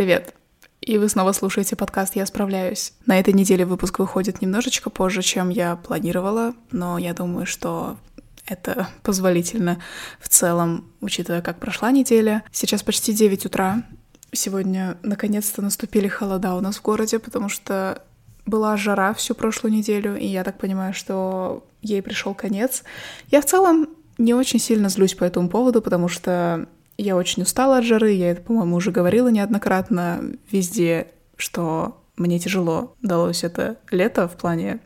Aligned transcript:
Привет! 0.00 0.32
И 0.80 0.96
вы 0.96 1.10
снова 1.10 1.32
слушаете 1.32 1.76
подкаст 1.76 2.16
«Я 2.16 2.24
справляюсь». 2.24 2.94
На 3.04 3.20
этой 3.20 3.34
неделе 3.34 3.66
выпуск 3.66 3.98
выходит 3.98 4.40
немножечко 4.40 4.88
позже, 4.88 5.20
чем 5.20 5.50
я 5.50 5.76
планировала, 5.76 6.54
но 6.70 6.96
я 6.96 7.12
думаю, 7.12 7.44
что 7.44 7.98
это 8.46 8.88
позволительно 9.02 9.78
в 10.18 10.30
целом, 10.30 10.90
учитывая, 11.02 11.42
как 11.42 11.58
прошла 11.58 11.90
неделя. 11.90 12.44
Сейчас 12.50 12.82
почти 12.82 13.12
9 13.12 13.44
утра. 13.44 13.82
Сегодня 14.32 14.96
наконец-то 15.02 15.60
наступили 15.60 16.08
холода 16.08 16.54
у 16.54 16.62
нас 16.62 16.78
в 16.78 16.82
городе, 16.82 17.18
потому 17.18 17.50
что 17.50 18.02
была 18.46 18.78
жара 18.78 19.12
всю 19.12 19.34
прошлую 19.34 19.74
неделю, 19.74 20.16
и 20.16 20.24
я 20.24 20.44
так 20.44 20.56
понимаю, 20.56 20.94
что 20.94 21.62
ей 21.82 22.00
пришел 22.00 22.32
конец. 22.32 22.84
Я 23.30 23.42
в 23.42 23.44
целом 23.44 23.86
не 24.16 24.32
очень 24.32 24.60
сильно 24.60 24.88
злюсь 24.88 25.12
по 25.12 25.24
этому 25.24 25.50
поводу, 25.50 25.82
потому 25.82 26.08
что 26.08 26.66
я 27.02 27.16
очень 27.16 27.42
устала 27.42 27.78
от 27.78 27.84
жары, 27.84 28.12
я 28.12 28.30
это, 28.30 28.42
по-моему, 28.42 28.76
уже 28.76 28.90
говорила 28.90 29.28
неоднократно 29.28 30.22
везде, 30.50 31.08
что 31.36 32.02
мне 32.16 32.38
тяжело 32.38 32.94
далось 33.00 33.44
это 33.44 33.78
лето 33.90 34.28
в 34.28 34.36
плане 34.36 34.80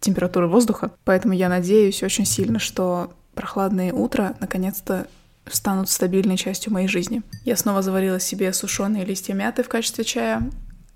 температуры 0.00 0.46
воздуха. 0.46 0.92
Поэтому 1.04 1.34
я 1.34 1.48
надеюсь 1.48 2.02
очень 2.02 2.24
сильно, 2.24 2.58
что 2.58 3.12
прохладные 3.34 3.92
утра 3.92 4.34
наконец-то 4.40 5.08
станут 5.50 5.88
стабильной 5.88 6.36
частью 6.36 6.72
моей 6.72 6.88
жизни. 6.88 7.22
Я 7.44 7.56
снова 7.56 7.82
заварила 7.82 8.20
себе 8.20 8.52
сушеные 8.52 9.04
листья 9.04 9.34
мяты 9.34 9.62
в 9.62 9.68
качестве 9.68 10.04
чая. 10.04 10.50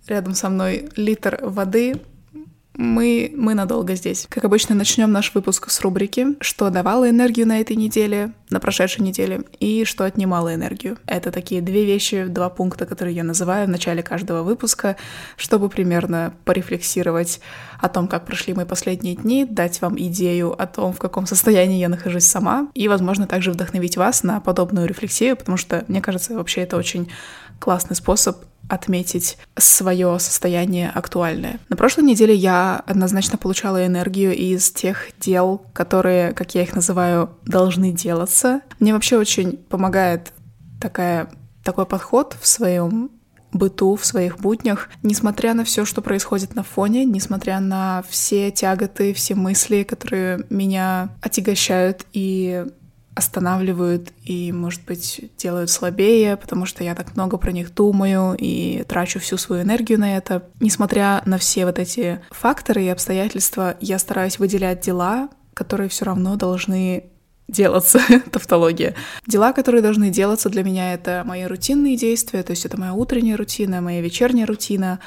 Рядом 0.07 0.35
со 0.35 0.49
мной 0.49 0.89
литр 0.97 1.39
воды, 1.43 2.01
мы, 2.75 3.33
мы 3.37 3.55
надолго 3.55 3.95
здесь. 3.95 4.27
Как 4.29 4.45
обычно, 4.45 4.75
начнем 4.75 5.13
наш 5.13 5.35
выпуск 5.35 5.71
с 5.71 5.81
рубрики 5.81 6.29
«Что 6.41 6.71
давало 6.71 7.09
энергию 7.09 7.47
на 7.47 7.61
этой 7.61 7.77
неделе, 7.77 8.33
на 8.51 8.61
прошедшей 8.61 9.05
неделе, 9.05 9.43
и 9.61 9.85
что 9.85 10.05
отнимало 10.05 10.55
энергию». 10.55 10.97
Это 11.07 11.31
такие 11.31 11.61
две 11.61 11.85
вещи, 11.85 12.25
два 12.25 12.49
пункта, 12.49 12.87
которые 12.87 13.15
я 13.15 13.25
называю 13.25 13.67
в 13.67 13.71
начале 13.71 14.03
каждого 14.03 14.43
выпуска, 14.43 14.97
чтобы 15.37 15.69
примерно 15.69 16.35
порефлексировать 16.45 17.41
о 17.79 17.89
том, 17.89 18.09
как 18.09 18.25
прошли 18.25 18.55
мои 18.55 18.65
последние 18.65 19.17
дни, 19.17 19.45
дать 19.45 19.81
вам 19.83 19.99
идею 19.99 20.61
о 20.61 20.67
том, 20.67 20.93
в 20.93 20.99
каком 20.99 21.27
состоянии 21.27 21.79
я 21.79 21.89
нахожусь 21.89 22.25
сама, 22.25 22.69
и, 22.75 22.89
возможно, 22.89 23.27
также 23.27 23.53
вдохновить 23.53 23.97
вас 23.97 24.23
на 24.23 24.41
подобную 24.41 24.87
рефлексию, 24.87 25.37
потому 25.37 25.59
что, 25.59 25.85
мне 25.89 26.01
кажется, 26.01 26.35
вообще 26.35 26.63
это 26.63 26.77
очень 26.77 27.11
классный 27.59 27.97
способ 27.97 28.39
отметить 28.69 29.39
свое 29.57 30.19
состояние 30.19 30.91
актуальное. 30.91 31.61
На 31.69 31.77
прошлой 31.77 32.05
неделе 32.05 32.35
я 32.35 32.83
однозначно 32.87 33.39
получала 33.39 33.87
энергию 33.87 34.35
из 34.35 34.71
тех 34.71 35.09
дел, 35.21 35.63
которые, 35.73 36.33
как 36.33 36.55
я 36.55 36.63
их 36.63 36.75
называю, 36.75 37.31
должны 37.45 37.93
делаться. 37.93 38.63
Мне 38.79 38.93
вообще 38.93 39.19
очень 39.19 39.57
помогает 39.57 40.33
такая, 40.81 41.29
такой 41.63 41.87
подход 41.87 42.37
в 42.41 42.47
своем 42.47 43.11
быту, 43.53 43.97
в 43.97 44.05
своих 44.05 44.39
буднях, 44.39 44.89
несмотря 45.03 45.55
на 45.55 45.65
все, 45.65 45.85
что 45.85 46.01
происходит 46.01 46.55
на 46.55 46.63
фоне, 46.63 47.05
несмотря 47.05 47.61
на 47.61 48.03
все 48.09 48.51
тяготы, 48.51 49.13
все 49.13 49.35
мысли, 49.35 49.83
которые 49.83 50.45
меня 50.49 51.11
отягощают 51.21 52.07
и 52.13 52.67
останавливают 53.15 54.11
и, 54.25 54.53
может 54.53 54.85
быть, 54.85 55.31
делают 55.37 55.71
слабее, 55.71 56.37
потому 56.37 56.65
что 56.65 56.83
я 56.83 56.95
так 56.95 57.15
много 57.15 57.37
про 57.37 57.53
них 57.53 57.75
думаю 57.75 58.35
и 58.39 58.85
трачу 58.89 59.21
всю 59.21 59.37
свою 59.37 59.63
энергию 59.63 59.99
на 59.99 60.17
это. 60.17 60.49
Несмотря 60.61 61.23
на 61.27 61.39
все 61.39 61.67
вот 61.67 61.79
эти 61.79 62.21
факторы 62.31 62.85
и 62.85 62.89
обстоятельства, 62.89 63.77
я 63.81 63.99
стараюсь 63.99 64.39
выделять 64.39 64.81
дела, 64.81 65.29
которые 65.55 65.89
все 65.89 66.07
равно 66.07 66.37
должны 66.37 67.11
делаться, 67.49 68.01
тавтология. 68.31 68.95
Дела, 69.27 69.53
которые 69.53 69.83
должны 69.83 70.11
делаться 70.11 70.49
для 70.49 70.63
меня, 70.63 70.95
это 70.95 71.23
мои 71.27 71.45
рутинные 71.45 71.97
действия, 71.97 72.43
то 72.43 72.53
есть 72.53 72.65
это 72.65 72.79
моя 72.79 72.95
утренняя 72.95 73.37
рутина, 73.37 73.81
моя 73.81 74.01
вечерняя 74.01 74.47
рутина, 74.47 75.01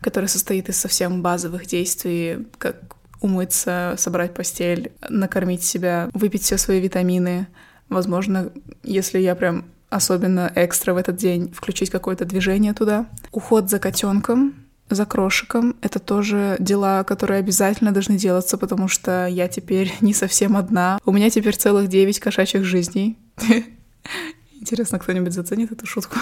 которая 0.00 0.28
состоит 0.28 0.68
из 0.68 0.76
совсем 0.76 1.22
базовых 1.22 1.66
действий, 1.66 2.46
как 2.58 2.95
умыться, 3.20 3.94
собрать 3.98 4.34
постель, 4.34 4.92
накормить 5.08 5.62
себя, 5.62 6.10
выпить 6.12 6.42
все 6.42 6.58
свои 6.58 6.80
витамины. 6.80 7.46
Возможно, 7.88 8.50
если 8.82 9.18
я 9.18 9.34
прям 9.34 9.64
особенно 9.88 10.52
экстра 10.54 10.94
в 10.94 10.96
этот 10.96 11.16
день, 11.16 11.52
включить 11.52 11.90
какое-то 11.90 12.24
движение 12.24 12.74
туда. 12.74 13.06
Уход 13.32 13.70
за 13.70 13.78
котенком, 13.78 14.54
за 14.88 15.04
крошиком— 15.04 15.76
это 15.80 15.98
тоже 15.98 16.56
дела, 16.58 17.02
которые 17.04 17.40
обязательно 17.40 17.92
должны 17.92 18.16
делаться, 18.16 18.56
потому 18.56 18.88
что 18.88 19.26
я 19.26 19.48
теперь 19.48 19.92
не 20.00 20.14
совсем 20.14 20.56
одна. 20.56 20.98
У 21.04 21.12
меня 21.12 21.30
теперь 21.30 21.56
целых 21.56 21.88
девять 21.88 22.20
кошачьих 22.20 22.64
жизней. 22.64 23.18
Интересно, 24.60 24.98
кто-нибудь 24.98 25.32
заценит 25.32 25.72
эту 25.72 25.86
шутку? 25.86 26.18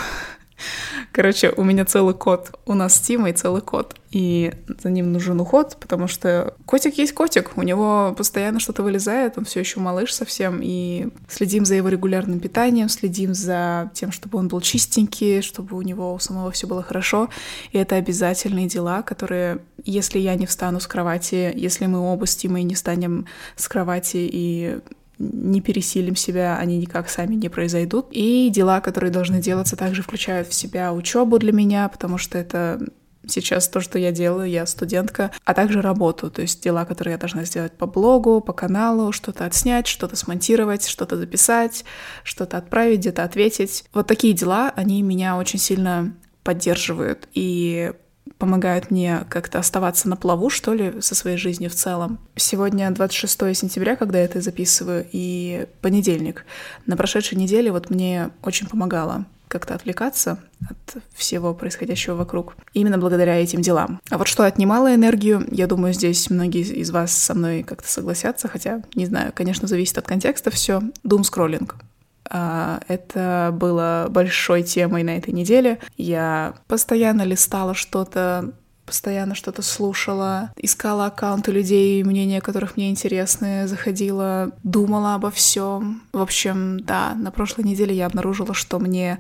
Короче, 1.15 1.55
у 1.57 1.63
меня 1.63 1.85
целый 1.85 2.13
кот. 2.13 2.59
У 2.67 2.75
нас 2.75 2.97
с 2.97 3.01
Тимой 3.01 3.33
целый 3.35 3.63
кот. 3.63 3.95
И 4.11 4.53
за 4.83 4.91
ним 4.91 5.13
нужен 5.13 5.41
уход, 5.41 5.77
потому 5.79 6.09
что 6.09 6.57
котик 6.67 6.99
есть 6.99 7.15
котик. 7.15 7.53
У 7.55 7.63
него 7.63 8.13
постоянно 8.19 8.59
что-то 8.59 8.83
вылезает, 8.83 9.39
он 9.39 9.45
все 9.45 9.61
еще 9.61 9.79
малыш 9.79 10.13
совсем. 10.13 10.59
И 10.61 11.11
следим 11.29 11.67
за 11.67 11.77
его 11.77 11.89
регулярным 11.89 12.41
питанием, 12.41 12.89
следим 12.89 13.33
за 13.33 13.93
тем, 13.95 14.11
чтобы 14.11 14.41
он 14.41 14.49
был 14.49 14.61
чистенький, 14.61 15.41
чтобы 15.41 15.77
у 15.77 15.83
него 15.83 16.15
у 16.15 16.19
самого 16.19 16.51
все 16.51 16.67
было 16.67 16.83
хорошо. 16.83 17.29
И 17.71 17.79
это 17.79 17.95
обязательные 17.95 18.67
дела, 18.67 19.03
которые, 19.03 19.59
если 19.85 20.19
я 20.19 20.35
не 20.35 20.47
встану 20.47 20.81
с 20.81 20.89
кровати, 20.89 21.53
если 21.55 21.87
мы 21.87 22.01
оба 22.01 22.27
с 22.27 22.35
Тимой 22.35 22.65
не 22.65 22.75
станем 22.75 23.27
с 23.55 23.69
кровати 23.69 24.29
и 24.33 24.81
не 25.19 25.61
пересилим 25.61 26.17
себя, 26.17 26.59
они 26.59 26.79
никак 26.79 27.09
сами 27.09 27.35
не 27.35 27.49
произойдут. 27.49 28.09
И 28.11 28.51
дела, 28.51 28.81
которые 28.81 29.11
должны 29.11 29.41
делаться, 29.41 29.77
также 29.77 30.03
включают 30.03 30.49
в 30.49 30.55
себя 30.55 30.93
учебу 30.93 31.39
для 31.39 31.53
меня, 31.53 31.89
потому 31.89 32.19
что 32.19 32.39
это 32.39 32.81
сейчас 33.27 33.69
то, 33.69 33.81
что 33.81 33.99
я 33.99 34.13
делаю, 34.13 34.49
я 34.49 34.67
студентка, 34.67 35.31
а 35.45 35.55
также 35.55 35.81
работу, 35.81 36.31
то 36.31 36.43
есть 36.43 36.63
дела, 36.63 36.85
которые 36.85 37.13
я 37.13 37.19
должна 37.19 37.45
сделать 37.45 37.73
по 37.73 37.87
блогу, 37.87 38.41
по 38.41 38.53
каналу, 38.53 39.13
что-то 39.13 39.45
отснять, 39.45 39.87
что-то 39.87 40.17
смонтировать, 40.17 40.87
что-то 40.87 41.17
записать, 41.17 41.85
что-то 42.23 42.59
отправить, 42.59 43.01
где-то 43.01 43.25
ответить. 43.25 43.85
Вот 43.95 44.07
такие 44.07 44.35
дела, 44.35 44.73
они 44.77 45.03
меня 45.03 45.37
очень 45.37 45.59
сильно 45.59 46.15
поддерживают 46.43 47.29
и 47.33 47.93
помогают 48.39 48.91
мне 48.91 49.25
как-то 49.29 49.59
оставаться 49.59 50.09
на 50.09 50.17
плаву, 50.17 50.51
что 50.51 50.75
ли, 50.75 51.01
со 51.01 51.15
своей 51.15 51.37
жизнью 51.37 51.71
в 51.71 51.75
целом. 51.75 52.19
Сегодня 52.37 52.91
26 52.91 53.57
сентября, 53.57 53.97
когда 53.97 54.19
я 54.19 54.25
это 54.25 54.41
записываю, 54.41 55.07
и 55.13 55.67
понедельник. 55.81 56.45
На 56.87 56.97
прошедшей 56.97 57.39
неделе 57.39 57.71
вот 57.71 57.91
мне 57.91 58.31
очень 58.43 58.67
помогало 58.67 59.27
как-то 59.49 59.75
отвлекаться 59.75 60.39
от 60.69 61.03
всего 61.15 61.55
происходящего 61.55 62.17
вокруг. 62.17 62.57
Именно 62.73 62.99
благодаря 62.99 63.37
этим 63.37 63.61
делам. 63.61 64.01
А 64.11 64.19
вот 64.19 64.27
что 64.27 64.45
отнимало 64.45 64.93
энергию, 64.93 65.47
я 65.51 65.69
думаю, 65.69 65.95
здесь 65.95 66.29
многие 66.29 66.63
из 66.63 66.91
вас 66.91 67.13
со 67.13 67.35
мной 67.35 67.63
как-то 67.63 67.89
согласятся, 67.89 68.49
хотя, 68.49 68.83
не 68.97 69.07
знаю, 69.07 69.33
конечно, 69.33 69.69
зависит 69.69 69.97
от 69.99 70.09
контекста 70.09 70.51
все. 70.51 70.83
Дум-скроллинг. 71.05 71.77
А, 71.77 71.94
это 72.29 73.51
было 73.53 74.07
большой 74.11 74.63
темой 74.63 75.03
на 75.03 75.17
этой 75.17 75.33
неделе. 75.33 75.79
Я 75.97 76.55
постоянно 76.69 77.23
листала 77.23 77.75
что-то, 77.75 78.53
постоянно 78.87 79.35
что-то 79.35 79.63
слушала, 79.63 80.53
искала 80.57 81.07
аккаунты 81.07 81.53
людей, 81.53 82.03
мнения 82.03 82.41
которых 82.41 82.77
мне 82.77 82.91
интересны, 82.91 83.67
заходила, 83.67 84.53
думала 84.63 85.15
обо 85.15 85.31
всем. 85.31 86.03
В 86.13 86.21
общем, 86.21 86.81
да, 86.81 87.15
на 87.15 87.31
прошлой 87.31 87.65
неделе 87.65 87.95
я 87.95 88.07
обнаружила, 88.07 88.55
что 88.55 88.79
мне 88.79 89.19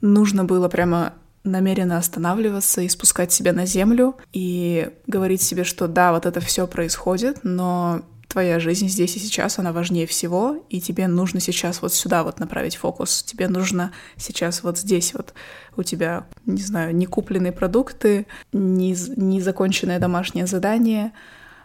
нужно 0.00 0.44
было 0.44 0.68
прямо 0.68 1.14
намеренно 1.44 1.98
останавливаться 1.98 2.82
и 2.82 2.88
спускать 2.88 3.32
себя 3.32 3.52
на 3.52 3.66
землю 3.66 4.16
и 4.32 4.90
говорить 5.06 5.42
себе, 5.42 5.64
что 5.64 5.88
да, 5.88 6.12
вот 6.12 6.24
это 6.24 6.40
все 6.40 6.66
происходит, 6.66 7.40
но 7.42 8.02
твоя 8.32 8.58
жизнь 8.58 8.88
здесь 8.88 9.14
и 9.16 9.18
сейчас, 9.18 9.58
она 9.58 9.72
важнее 9.72 10.06
всего, 10.06 10.64
и 10.70 10.80
тебе 10.80 11.06
нужно 11.06 11.38
сейчас 11.38 11.82
вот 11.82 11.92
сюда 11.92 12.24
вот 12.24 12.40
направить 12.40 12.76
фокус. 12.76 13.22
Тебе 13.22 13.46
нужно 13.48 13.92
сейчас 14.16 14.62
вот 14.62 14.78
здесь 14.78 15.12
вот 15.14 15.34
у 15.76 15.82
тебя, 15.82 16.26
не 16.46 16.62
знаю, 16.62 16.94
не 16.96 17.06
купленные 17.06 17.52
продукты, 17.52 18.26
не, 18.52 18.96
не 19.16 19.40
законченное 19.40 19.98
домашнее 19.98 20.46
задание, 20.46 21.12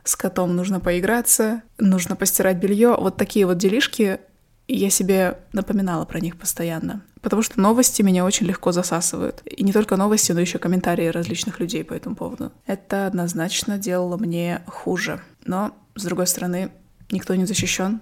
с 0.04 0.16
котом 0.16 0.56
нужно 0.56 0.80
поиграться, 0.80 1.62
нужно 1.78 2.16
постирать 2.16 2.58
белье. 2.58 2.96
Вот 2.98 3.18
такие 3.18 3.46
вот 3.46 3.58
делишки 3.58 4.20
я 4.68 4.90
себе 4.90 5.40
напоминала 5.54 6.06
про 6.06 6.20
них 6.20 6.38
постоянно. 6.38 7.02
Потому 7.22 7.42
что 7.42 7.60
новости 7.60 8.02
меня 8.02 8.26
очень 8.26 8.46
легко 8.46 8.72
засасывают. 8.72 9.42
И 9.46 9.64
не 9.64 9.74
только 9.74 9.96
новости, 9.96 10.32
но 10.32 10.40
еще 10.40 10.60
комментарии 10.60 11.08
различных 11.08 11.60
людей 11.60 11.84
по 11.84 11.94
этому 11.94 12.16
поводу. 12.16 12.52
Это 12.66 13.08
однозначно 13.08 13.78
делало 13.78 14.18
мне 14.18 14.62
хуже. 14.68 15.22
Но 15.46 15.76
с 15.98 16.04
другой 16.04 16.28
стороны, 16.28 16.72
никто 17.12 17.36
не 17.36 17.46
защищен. 17.46 18.02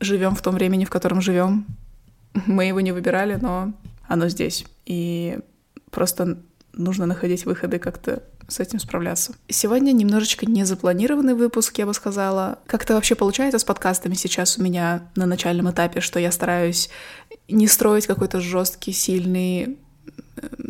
Живем 0.00 0.34
в 0.34 0.42
том 0.42 0.54
времени, 0.54 0.84
в 0.84 0.90
котором 0.90 1.20
живем. 1.20 1.66
Мы 2.46 2.66
его 2.66 2.80
не 2.80 2.92
выбирали, 2.92 3.36
но 3.36 3.72
оно 4.08 4.28
здесь. 4.28 4.66
И 4.84 5.38
просто 5.90 6.38
нужно 6.72 7.06
находить 7.06 7.46
выходы 7.46 7.78
как-то 7.78 8.22
с 8.48 8.60
этим 8.60 8.78
справляться. 8.78 9.34
Сегодня 9.48 9.92
немножечко 9.92 10.46
незапланированный 10.46 11.34
выпуск, 11.34 11.78
я 11.78 11.86
бы 11.86 11.94
сказала. 11.94 12.58
Как-то 12.66 12.94
вообще 12.94 13.14
получается 13.14 13.58
с 13.58 13.64
подкастами 13.64 14.14
сейчас 14.14 14.58
у 14.58 14.62
меня 14.62 15.08
на 15.16 15.26
начальном 15.26 15.70
этапе, 15.70 16.00
что 16.00 16.20
я 16.20 16.30
стараюсь 16.30 16.90
не 17.48 17.66
строить 17.66 18.06
какой-то 18.06 18.40
жесткий, 18.40 18.92
сильный 18.92 19.78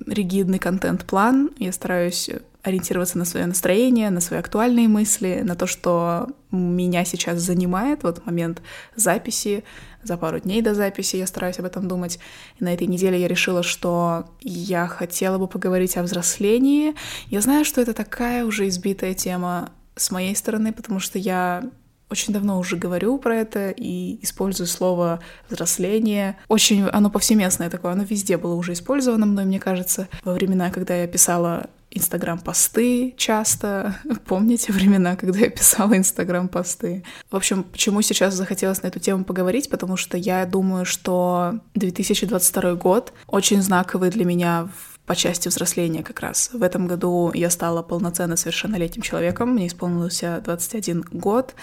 ригидный 0.07 0.59
контент-план, 0.59 1.51
я 1.59 1.73
стараюсь 1.73 2.31
ориентироваться 2.67 3.19
на 3.19 3.25
свое 3.25 3.47
настроение, 3.47 4.11
на 4.11 4.21
свои 4.21 4.41
актуальные 4.41 4.89
мысли, 4.89 5.43
на 5.45 5.55
то, 5.55 5.67
что 5.67 6.29
меня 6.51 7.05
сейчас 7.05 7.41
занимает, 7.41 8.03
вот 8.03 8.25
момент 8.27 8.63
записи, 8.95 9.65
за 10.03 10.17
пару 10.17 10.39
дней 10.39 10.63
до 10.63 10.75
записи 10.75 11.17
я 11.17 11.27
стараюсь 11.27 11.59
об 11.59 11.65
этом 11.65 11.89
думать. 11.89 12.19
И 12.61 12.65
на 12.65 12.73
этой 12.73 12.87
неделе 12.87 13.21
я 13.21 13.29
решила, 13.29 13.63
что 13.63 14.27
я 14.41 14.87
хотела 14.87 15.39
бы 15.39 15.49
поговорить 15.49 15.97
о 15.97 16.03
взрослении. 16.03 16.95
Я 17.27 17.41
знаю, 17.41 17.65
что 17.65 17.81
это 17.81 17.93
такая 17.93 18.45
уже 18.45 18.69
избитая 18.69 19.15
тема 19.15 19.71
с 19.97 20.11
моей 20.11 20.37
стороны, 20.37 20.73
потому 20.73 21.01
что 21.01 21.19
я 21.19 21.65
очень 22.09 22.33
давно 22.33 22.59
уже 22.59 22.77
говорю 22.77 23.19
про 23.19 23.37
это 23.37 23.71
и 23.71 24.23
использую 24.23 24.69
слово 24.69 25.21
взросление. 25.51 26.37
Очень 26.47 26.85
оно 26.85 27.11
повсеместное 27.11 27.69
такое, 27.69 27.93
оно 27.93 28.05
везде 28.05 28.37
было 28.37 28.55
уже 28.55 28.75
использовано 28.75 29.27
мной, 29.27 29.45
мне 29.45 29.59
кажется. 29.59 30.09
Во 30.23 30.33
времена, 30.33 30.71
когда 30.71 30.95
я 30.95 31.09
писала 31.09 31.69
Инстаграм-посты 31.97 33.15
часто. 33.17 33.97
Помните 34.27 34.73
времена, 34.73 35.17
когда 35.17 35.39
я 35.41 35.51
писала 35.51 35.97
Инстаграм-посты? 35.97 37.05
В 37.31 37.37
общем, 37.37 37.65
почему 37.65 38.03
сейчас 38.03 38.35
захотелось 38.35 38.83
на 38.83 38.89
эту 38.89 39.01
тему 39.01 39.25
поговорить? 39.25 39.71
Потому 39.71 39.97
что 39.97 40.17
я 40.17 40.45
думаю, 40.47 40.85
что 40.85 41.61
2022 41.75 42.75
год 42.75 43.13
очень 43.27 43.63
знаковый 43.63 44.11
для 44.11 44.25
меня 44.25 44.69
по 45.07 45.15
части 45.15 45.49
взросления 45.49 46.03
как 46.03 46.21
раз. 46.21 46.51
В 46.53 46.63
этом 46.63 46.87
году 46.87 47.31
я 47.33 47.49
стала 47.49 47.83
полноценно 47.83 48.37
совершеннолетним 48.37 49.03
человеком, 49.03 49.51
мне 49.51 49.69
исполнился 49.69 50.43
21 50.45 51.05
год. 51.13 51.55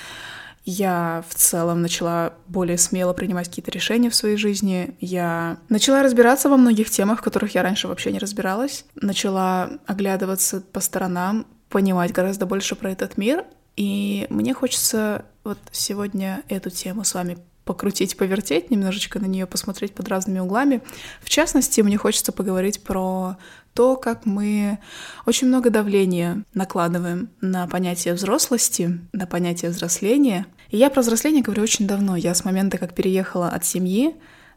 Я 0.65 1.23
в 1.27 1.35
целом 1.35 1.81
начала 1.81 2.33
более 2.47 2.77
смело 2.77 3.13
принимать 3.13 3.49
какие-то 3.49 3.71
решения 3.71 4.09
в 4.09 4.15
своей 4.15 4.37
жизни. 4.37 4.95
Я 5.01 5.57
начала 5.67 6.03
разбираться 6.03 6.49
во 6.49 6.57
многих 6.57 6.89
темах, 6.89 7.19
в 7.19 7.23
которых 7.23 7.53
я 7.55 7.63
раньше 7.63 7.87
вообще 7.87 8.11
не 8.11 8.19
разбиралась. 8.19 8.85
Начала 8.95 9.71
оглядываться 9.85 10.61
по 10.61 10.79
сторонам, 10.79 11.45
понимать 11.69 12.13
гораздо 12.13 12.45
больше 12.45 12.75
про 12.75 12.91
этот 12.91 13.17
мир. 13.17 13.43
И 13.75 14.25
мне 14.29 14.53
хочется 14.53 15.25
вот 15.43 15.57
сегодня 15.71 16.43
эту 16.47 16.69
тему 16.69 17.03
с 17.03 17.13
вами 17.13 17.37
покрутить, 17.65 18.17
повертеть, 18.17 18.71
немножечко 18.71 19.19
на 19.19 19.25
нее 19.25 19.45
посмотреть 19.47 19.93
под 19.93 20.07
разными 20.09 20.39
углами. 20.39 20.81
В 21.21 21.29
частности, 21.29 21.81
мне 21.81 21.97
хочется 21.97 22.31
поговорить 22.31 22.83
про 22.83 23.37
то, 23.73 23.95
как 23.95 24.25
мы 24.25 24.79
очень 25.25 25.47
много 25.47 25.69
давления 25.69 26.43
накладываем 26.53 27.29
на 27.41 27.67
понятие 27.67 28.13
взрослости, 28.13 28.99
на 29.11 29.25
понятие 29.25 29.71
взросления. 29.71 30.45
И 30.69 30.77
я 30.77 30.89
про 30.89 31.01
взросление 31.01 31.43
говорю 31.43 31.63
очень 31.63 31.87
давно. 31.87 32.15
Я 32.15 32.35
с 32.35 32.45
момента, 32.45 32.77
как 32.77 32.93
переехала 32.93 33.49
от 33.49 33.65
семьи, 33.65 34.15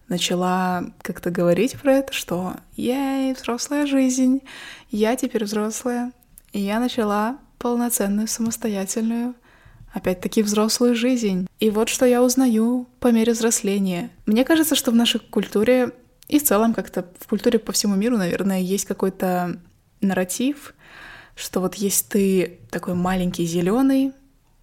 начала 0.08 0.84
как-то 1.02 1.30
говорить 1.30 1.80
про 1.80 1.94
это, 1.94 2.12
что 2.12 2.54
я 2.76 3.34
взрослая 3.36 3.86
жизнь, 3.86 4.42
я 4.90 5.16
теперь 5.16 5.44
взрослая. 5.44 6.12
И 6.52 6.60
я 6.60 6.80
начала 6.80 7.38
полноценную, 7.58 8.28
самостоятельную, 8.28 9.34
опять-таки 9.92 10.42
взрослую 10.42 10.94
жизнь. 10.94 11.46
И 11.58 11.70
вот 11.70 11.88
что 11.88 12.06
я 12.06 12.22
узнаю 12.22 12.86
по 13.00 13.08
мере 13.08 13.32
взросления. 13.32 14.10
Мне 14.26 14.44
кажется, 14.44 14.74
что 14.74 14.90
в 14.90 14.94
нашей 14.94 15.20
культуре 15.20 15.92
и 16.28 16.38
в 16.38 16.44
целом 16.44 16.74
как-то 16.74 17.06
в 17.20 17.26
культуре 17.28 17.58
по 17.58 17.72
всему 17.72 17.94
миру, 17.94 18.16
наверное, 18.16 18.60
есть 18.60 18.84
какой-то 18.84 19.60
нарратив, 20.00 20.74
что 21.34 21.60
вот 21.60 21.74
есть 21.76 22.08
ты 22.08 22.60
такой 22.70 22.94
маленький 22.94 23.44
зеленый, 23.44 24.12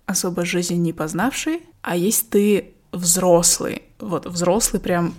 особо 0.05 0.45
жизнь 0.45 0.77
не 0.77 0.93
познавший, 0.93 1.61
а 1.81 1.95
есть 1.95 2.29
ты 2.29 2.73
взрослый, 2.91 3.83
вот 3.99 4.25
взрослый 4.25 4.81
прям 4.81 5.13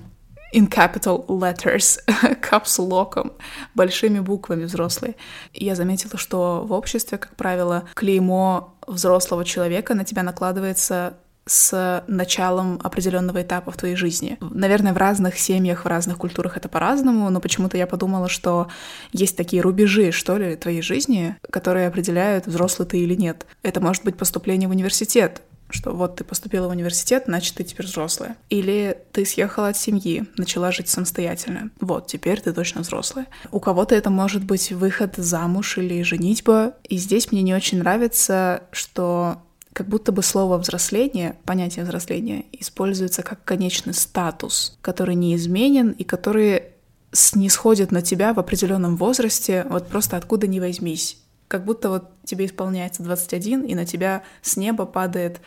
in 0.55 0.69
capital 0.69 1.27
letters, 1.27 1.99
капсулоком, 2.41 3.33
большими 3.75 4.21
буквами 4.21 4.65
взрослый. 4.65 5.17
Я 5.53 5.75
заметила, 5.75 6.19
что 6.19 6.65
в 6.65 6.73
обществе, 6.73 7.19
как 7.19 7.35
правило, 7.37 7.85
клеймо 7.95 8.77
взрослого 8.87 9.45
человека 9.45 9.95
на 9.95 10.05
тебя 10.05 10.23
накладывается 10.23 11.17
с 11.47 12.05
началом 12.09 12.81
определенного 12.83 13.43
этапа 13.43 13.71
в 13.71 13.77
твоей 13.77 13.97
жизни. 13.97 14.39
Наверное, 14.41 14.93
в 14.93 14.97
разных 14.97 15.39
семьях, 15.39 15.85
в 15.85 15.89
разных 15.89 16.19
культурах 16.19 16.57
это 16.57 16.69
по-разному, 16.69 17.29
но 17.31 17.41
почему-то 17.41 17.77
я 17.77 17.87
подумала, 17.87 18.29
что 18.29 18.69
есть 19.13 19.37
такие 19.37 19.63
рубежи, 19.63 20.11
что 20.11 20.37
ли, 20.37 20.57
твоей 20.57 20.83
жизни, 20.83 21.37
которые 21.51 21.89
определяют, 21.89 22.47
взрослый 22.47 22.89
ты 22.89 22.99
или 22.99 23.15
нет. 23.15 23.47
Это 23.63 23.81
может 23.81 24.05
быть 24.05 24.17
поступление 24.17 24.69
в 24.69 24.73
университет, 24.73 25.43
что 25.71 25.93
вот 25.93 26.17
ты 26.17 26.25
поступила 26.25 26.69
в 26.69 26.71
университет, 26.71 27.25
значит, 27.27 27.57
ты 27.57 27.65
теперь 27.65 27.87
взрослая. 27.87 28.37
Или 28.49 28.97
ты 29.13 29.25
съехала 29.25 29.69
от 29.69 29.77
семьи, 29.77 30.25
начала 30.37 30.71
жить 30.73 30.89
самостоятельно. 30.89 31.71
Вот, 31.81 32.07
теперь 32.07 32.41
ты 32.41 32.53
точно 32.53 32.83
взрослая. 32.83 33.27
У 33.51 33.61
кого-то 33.61 33.95
это 33.95 34.11
может 34.11 34.45
быть 34.45 34.73
выход 34.73 35.17
замуж 35.17 35.79
или 35.79 36.03
женитьба. 36.03 36.75
И 36.85 36.97
здесь 36.97 37.33
мне 37.33 37.43
не 37.43 37.55
очень 37.55 37.79
нравится, 37.79 38.63
что 38.73 39.39
как 39.75 39.89
будто 39.89 40.13
бы 40.13 40.23
слово 40.23 40.57
взросление, 40.57 41.37
понятие 41.45 41.85
взросления, 41.85 42.47
используется 42.53 43.23
как 43.23 43.45
конечный 43.45 43.93
статус, 43.93 44.79
который 44.81 45.17
неизменен 45.17 45.91
и 45.91 46.05
который 46.05 46.63
снисходит 47.11 47.91
на 47.91 48.01
тебя 48.01 48.33
в 48.33 48.39
определенном 48.39 48.97
возрасте, 48.97 49.67
вот 49.69 49.89
просто 49.89 50.17
откуда 50.17 50.47
ни 50.47 50.61
возьмись. 50.61 51.19
Как 51.49 51.65
будто 51.65 51.91
вот 51.91 52.11
тебе 52.25 52.47
исполняется 52.47 53.03
21, 53.03 53.63
и 53.63 53.75
на 53.75 53.85
тебя 53.85 54.23
с 54.43 54.57
неба 54.57 54.87
падает 54.87 55.41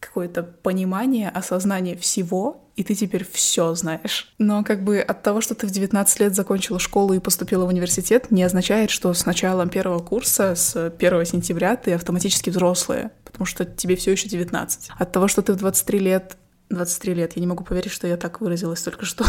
какое-то 0.00 0.42
понимание, 0.42 1.28
осознание 1.28 1.96
всего, 1.96 2.63
и 2.76 2.82
ты 2.82 2.94
теперь 2.94 3.26
все 3.30 3.74
знаешь. 3.74 4.32
Но 4.38 4.64
как 4.64 4.82
бы 4.82 5.00
от 5.00 5.22
того, 5.22 5.40
что 5.40 5.54
ты 5.54 5.66
в 5.66 5.70
19 5.70 6.20
лет 6.20 6.34
закончила 6.34 6.78
школу 6.78 7.14
и 7.14 7.20
поступила 7.20 7.64
в 7.64 7.68
университет, 7.68 8.30
не 8.30 8.42
означает, 8.42 8.90
что 8.90 9.14
с 9.14 9.26
началом 9.26 9.68
первого 9.68 10.00
курса, 10.00 10.54
с 10.54 10.76
1 10.76 11.24
сентября 11.24 11.76
ты 11.76 11.92
автоматически 11.92 12.50
взрослая, 12.50 13.12
потому 13.24 13.46
что 13.46 13.64
тебе 13.64 13.96
все 13.96 14.12
еще 14.12 14.28
19. 14.28 14.90
От 14.98 15.12
того, 15.12 15.28
что 15.28 15.42
ты 15.42 15.52
в 15.52 15.56
23 15.56 15.98
лет 15.98 16.36
23 16.70 17.14
лет. 17.14 17.32
Я 17.36 17.40
не 17.40 17.46
могу 17.46 17.64
поверить, 17.64 17.92
что 17.92 18.06
я 18.06 18.16
так 18.16 18.40
выразилась 18.40 18.82
только 18.82 19.04
что. 19.04 19.24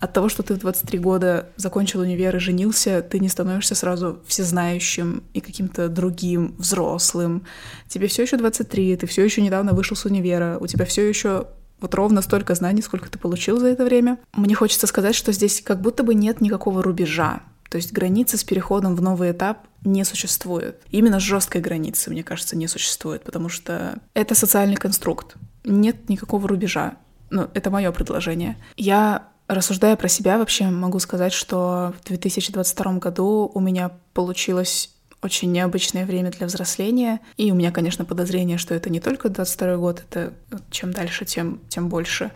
От 0.00 0.12
того, 0.12 0.28
что 0.28 0.42
ты 0.42 0.54
в 0.54 0.58
23 0.58 0.98
года 0.98 1.48
закончил 1.56 2.00
универ 2.00 2.34
и 2.34 2.40
женился, 2.40 3.02
ты 3.02 3.20
не 3.20 3.28
становишься 3.28 3.76
сразу 3.76 4.20
всезнающим 4.26 5.22
и 5.32 5.40
каким-то 5.40 5.88
другим, 5.88 6.56
взрослым. 6.58 7.46
Тебе 7.86 8.08
все 8.08 8.22
еще 8.22 8.36
23, 8.36 8.96
ты 8.96 9.06
все 9.06 9.24
еще 9.24 9.42
недавно 9.42 9.74
вышел 9.74 9.96
с 9.96 10.04
универа, 10.04 10.58
у 10.60 10.66
тебя 10.66 10.84
все 10.86 11.08
еще 11.08 11.46
вот 11.82 11.94
ровно 11.94 12.22
столько 12.22 12.54
знаний, 12.54 12.82
сколько 12.82 13.10
ты 13.10 13.18
получил 13.18 13.58
за 13.58 13.68
это 13.68 13.84
время. 13.84 14.18
Мне 14.34 14.54
хочется 14.54 14.86
сказать, 14.86 15.14
что 15.14 15.32
здесь 15.32 15.60
как 15.62 15.80
будто 15.80 16.02
бы 16.02 16.14
нет 16.14 16.40
никакого 16.40 16.82
рубежа. 16.82 17.42
То 17.68 17.76
есть 17.76 17.92
границы 17.92 18.36
с 18.36 18.44
переходом 18.44 18.94
в 18.94 19.02
новый 19.02 19.32
этап 19.32 19.66
не 19.84 20.04
существует. 20.04 20.80
Именно 20.90 21.20
жесткой 21.20 21.60
границы, 21.60 22.10
мне 22.10 22.22
кажется, 22.22 22.56
не 22.56 22.68
существует, 22.68 23.24
потому 23.24 23.48
что 23.48 23.98
это 24.14 24.34
социальный 24.34 24.76
конструкт. 24.76 25.36
Нет 25.64 26.08
никакого 26.08 26.46
рубежа. 26.48 26.96
Ну, 27.30 27.48
это 27.54 27.70
мое 27.70 27.90
предложение. 27.92 28.56
Я 28.76 29.28
Рассуждая 29.48 29.96
про 29.96 30.08
себя, 30.08 30.38
вообще 30.38 30.70
могу 30.70 30.98
сказать, 30.98 31.32
что 31.34 31.92
в 32.00 32.06
2022 32.06 32.92
году 32.94 33.50
у 33.52 33.60
меня 33.60 33.90
получилось 34.14 34.94
очень 35.22 35.52
необычное 35.52 36.04
время 36.04 36.30
для 36.30 36.46
взросления. 36.46 37.20
И 37.36 37.50
у 37.52 37.54
меня, 37.54 37.70
конечно, 37.70 38.04
подозрение, 38.04 38.58
что 38.58 38.74
это 38.74 38.90
не 38.90 39.00
только 39.00 39.28
22 39.28 39.76
год, 39.76 40.04
это 40.08 40.34
чем 40.70 40.92
дальше, 40.92 41.24
тем, 41.24 41.60
тем 41.68 41.88
больше 41.88 42.32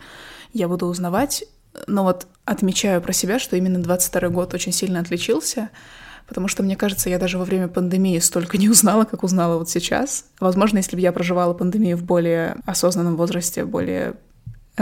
я 0.53 0.67
буду 0.67 0.87
узнавать. 0.87 1.43
Но 1.85 2.03
вот 2.03 2.27
отмечаю 2.45 3.01
про 3.01 3.13
себя, 3.13 3.39
что 3.39 3.55
именно 3.55 3.79
22 3.79 4.29
год 4.29 4.53
очень 4.53 4.71
сильно 4.71 4.99
отличился, 5.01 5.69
потому 6.27 6.47
что, 6.47 6.63
мне 6.63 6.75
кажется, 6.75 7.09
я 7.09 7.19
даже 7.19 7.37
во 7.37 7.45
время 7.45 7.67
пандемии 7.67 8.17
столько 8.19 8.57
не 8.57 8.69
узнала, 8.69 9.03
как 9.03 9.23
узнала 9.23 9.57
вот 9.57 9.69
сейчас. 9.69 10.25
Возможно, 10.39 10.77
если 10.77 10.95
бы 10.95 11.01
я 11.01 11.11
проживала 11.11 11.53
пандемию 11.53 11.97
в 11.97 12.03
более 12.03 12.55
осознанном 12.65 13.17
возрасте, 13.17 13.65
более 13.65 14.15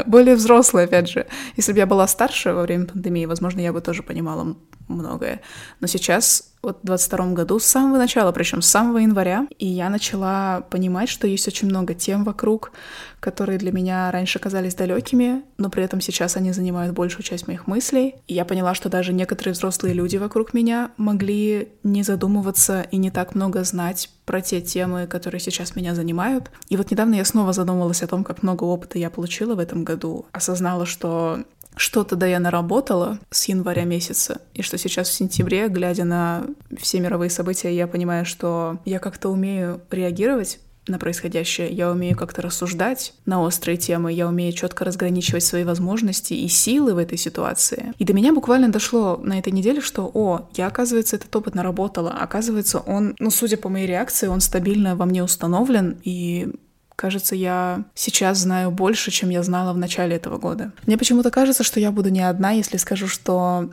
более 0.05 0.35
взрослая, 0.35 0.85
опять 0.85 1.07
же. 1.07 1.25
Если 1.55 1.71
бы 1.71 1.77
я 1.77 1.85
была 1.85 2.05
старше 2.07 2.51
во 2.51 2.63
время 2.63 2.85
пандемии, 2.85 3.25
возможно, 3.25 3.61
я 3.61 3.71
бы 3.71 3.79
тоже 3.79 4.03
понимала 4.03 4.57
многое. 4.87 5.41
Но 5.79 5.87
сейчас 5.87 6.51
вот 6.65 6.79
в 6.81 6.85
22 6.85 7.33
году, 7.33 7.59
с 7.59 7.65
самого 7.65 7.97
начала, 7.97 8.31
причем 8.31 8.61
с 8.61 8.67
самого 8.67 8.97
января, 8.97 9.47
и 9.59 9.67
я 9.67 9.89
начала 9.89 10.61
понимать, 10.69 11.09
что 11.09 11.27
есть 11.27 11.47
очень 11.47 11.67
много 11.67 11.93
тем 11.93 12.23
вокруг, 12.23 12.71
которые 13.19 13.59
для 13.59 13.71
меня 13.71 14.11
раньше 14.11 14.39
казались 14.39 14.75
далекими, 14.75 15.43
но 15.57 15.69
при 15.69 15.83
этом 15.83 16.01
сейчас 16.01 16.37
они 16.37 16.51
занимают 16.51 16.93
большую 16.93 17.23
часть 17.23 17.47
моих 17.47 17.67
мыслей. 17.67 18.15
И 18.27 18.33
я 18.33 18.45
поняла, 18.45 18.73
что 18.73 18.89
даже 18.89 19.13
некоторые 19.13 19.53
взрослые 19.53 19.93
люди 19.93 20.17
вокруг 20.17 20.53
меня 20.53 20.91
могли 20.97 21.69
не 21.83 22.03
задумываться 22.03 22.81
и 22.91 22.97
не 22.97 23.11
так 23.11 23.35
много 23.35 23.63
знать 23.63 24.09
про 24.25 24.41
те 24.41 24.59
темы, 24.59 25.05
которые 25.05 25.39
сейчас 25.39 25.75
меня 25.75 25.93
занимают. 25.93 26.49
И 26.69 26.77
вот 26.77 26.89
недавно 26.89 27.15
я 27.15 27.25
снова 27.25 27.53
задумалась 27.53 28.01
о 28.01 28.07
том, 28.07 28.23
как 28.23 28.41
много 28.41 28.63
опыта 28.63 28.97
я 28.97 29.11
получила 29.11 29.53
в 29.53 29.59
этом 29.59 29.83
году. 29.83 30.25
Осознала, 30.31 30.87
что 30.87 31.43
что-то 31.77 32.15
да 32.15 32.25
я 32.25 32.39
наработала 32.39 33.19
с 33.29 33.47
января 33.47 33.83
месяца, 33.83 34.41
и 34.53 34.61
что 34.61 34.77
сейчас 34.77 35.09
в 35.09 35.13
сентябре, 35.13 35.67
глядя 35.67 36.03
на 36.03 36.45
все 36.79 36.99
мировые 36.99 37.29
события, 37.29 37.75
я 37.75 37.87
понимаю, 37.87 38.25
что 38.25 38.79
я 38.85 38.99
как-то 38.99 39.29
умею 39.29 39.81
реагировать 39.91 40.59
на 40.87 40.99
происходящее, 40.99 41.69
я 41.69 41.89
умею 41.91 42.15
как-то 42.15 42.41
рассуждать 42.41 43.13
на 43.25 43.41
острые 43.41 43.77
темы, 43.77 44.13
я 44.13 44.27
умею 44.27 44.53
четко 44.53 44.85
разграничивать 44.85 45.43
свои 45.43 45.63
возможности 45.63 46.33
и 46.33 46.47
силы 46.47 46.93
в 46.93 46.97
этой 46.97 47.17
ситуации. 47.17 47.93
И 47.97 48.05
до 48.05 48.13
меня 48.13 48.33
буквально 48.33 48.69
дошло 48.69 49.17
на 49.17 49.39
этой 49.39 49.51
неделе, 49.51 49.81
что, 49.81 50.09
о, 50.13 50.47
я, 50.53 50.67
оказывается, 50.67 51.15
этот 51.15 51.35
опыт 51.35 51.55
наработала, 51.55 52.11
оказывается, 52.11 52.79
он, 52.79 53.15
ну, 53.19 53.31
судя 53.31 53.57
по 53.57 53.69
моей 53.69 53.87
реакции, 53.87 54.27
он 54.27 54.41
стабильно 54.41 54.95
во 54.95 55.05
мне 55.05 55.23
установлен, 55.23 55.97
и 56.03 56.53
Кажется, 56.95 57.35
я 57.35 57.83
сейчас 57.93 58.39
знаю 58.39 58.71
больше, 58.71 59.11
чем 59.11 59.29
я 59.29 59.43
знала 59.43 59.73
в 59.73 59.77
начале 59.77 60.15
этого 60.15 60.37
года. 60.37 60.71
Мне 60.85 60.97
почему-то 60.97 61.31
кажется, 61.31 61.63
что 61.63 61.79
я 61.79 61.91
буду 61.91 62.09
не 62.09 62.21
одна, 62.21 62.51
если 62.51 62.77
скажу, 62.77 63.07
что, 63.07 63.71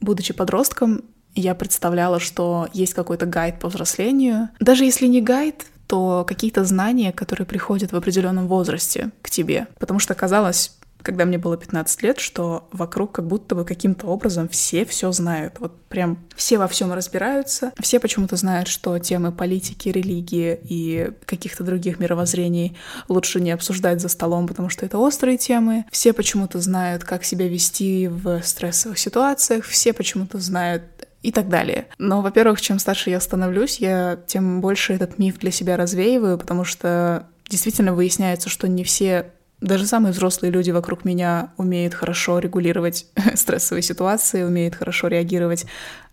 будучи 0.00 0.32
подростком, 0.32 1.02
я 1.34 1.54
представляла, 1.54 2.20
что 2.20 2.68
есть 2.72 2.94
какой-то 2.94 3.26
гайд 3.26 3.58
по 3.58 3.68
взрослению. 3.68 4.50
Даже 4.60 4.84
если 4.84 5.06
не 5.06 5.20
гайд, 5.20 5.66
то 5.86 6.24
какие-то 6.26 6.64
знания, 6.64 7.12
которые 7.12 7.46
приходят 7.46 7.92
в 7.92 7.96
определенном 7.96 8.46
возрасте 8.46 9.10
к 9.22 9.30
тебе. 9.30 9.66
Потому 9.78 9.98
что 9.98 10.14
казалось, 10.14 10.76
когда 11.02 11.24
мне 11.24 11.38
было 11.38 11.56
15 11.56 12.02
лет, 12.02 12.18
что 12.18 12.68
вокруг 12.72 13.12
как 13.12 13.26
будто 13.26 13.54
бы 13.54 13.64
каким-то 13.64 14.06
образом 14.06 14.48
все 14.48 14.84
все 14.84 15.12
знают. 15.12 15.54
Вот 15.58 15.80
прям 15.88 16.18
все 16.36 16.58
во 16.58 16.68
всем 16.68 16.92
разбираются. 16.92 17.72
Все 17.80 18.00
почему-то 18.00 18.36
знают, 18.36 18.68
что 18.68 18.98
темы 18.98 19.32
политики, 19.32 19.88
религии 19.88 20.58
и 20.62 21.10
каких-то 21.26 21.64
других 21.64 21.98
мировоззрений 21.98 22.76
лучше 23.08 23.40
не 23.40 23.50
обсуждать 23.50 24.00
за 24.00 24.08
столом, 24.08 24.46
потому 24.46 24.68
что 24.68 24.86
это 24.86 24.98
острые 24.98 25.36
темы. 25.36 25.84
Все 25.90 26.12
почему-то 26.12 26.60
знают, 26.60 27.04
как 27.04 27.24
себя 27.24 27.48
вести 27.48 28.08
в 28.08 28.42
стрессовых 28.42 28.98
ситуациях. 28.98 29.64
Все 29.64 29.92
почему-то 29.92 30.38
знают 30.38 30.82
и 31.22 31.32
так 31.32 31.48
далее. 31.48 31.86
Но, 31.98 32.22
во-первых, 32.22 32.60
чем 32.60 32.78
старше 32.78 33.10
я 33.10 33.20
становлюсь, 33.20 33.78
я 33.78 34.18
тем 34.26 34.60
больше 34.60 34.94
этот 34.94 35.18
миф 35.18 35.38
для 35.38 35.50
себя 35.50 35.76
развеиваю, 35.76 36.38
потому 36.38 36.64
что 36.64 37.26
действительно 37.48 37.92
выясняется, 37.92 38.48
что 38.48 38.68
не 38.68 38.84
все 38.84 39.32
даже 39.60 39.86
самые 39.86 40.12
взрослые 40.12 40.50
люди 40.50 40.70
вокруг 40.70 41.04
меня 41.04 41.52
умеют 41.56 41.94
хорошо 41.94 42.38
регулировать 42.38 43.06
стрессовые 43.34 43.82
ситуации, 43.82 44.42
умеют 44.42 44.74
хорошо 44.74 45.08
реагировать 45.08 45.66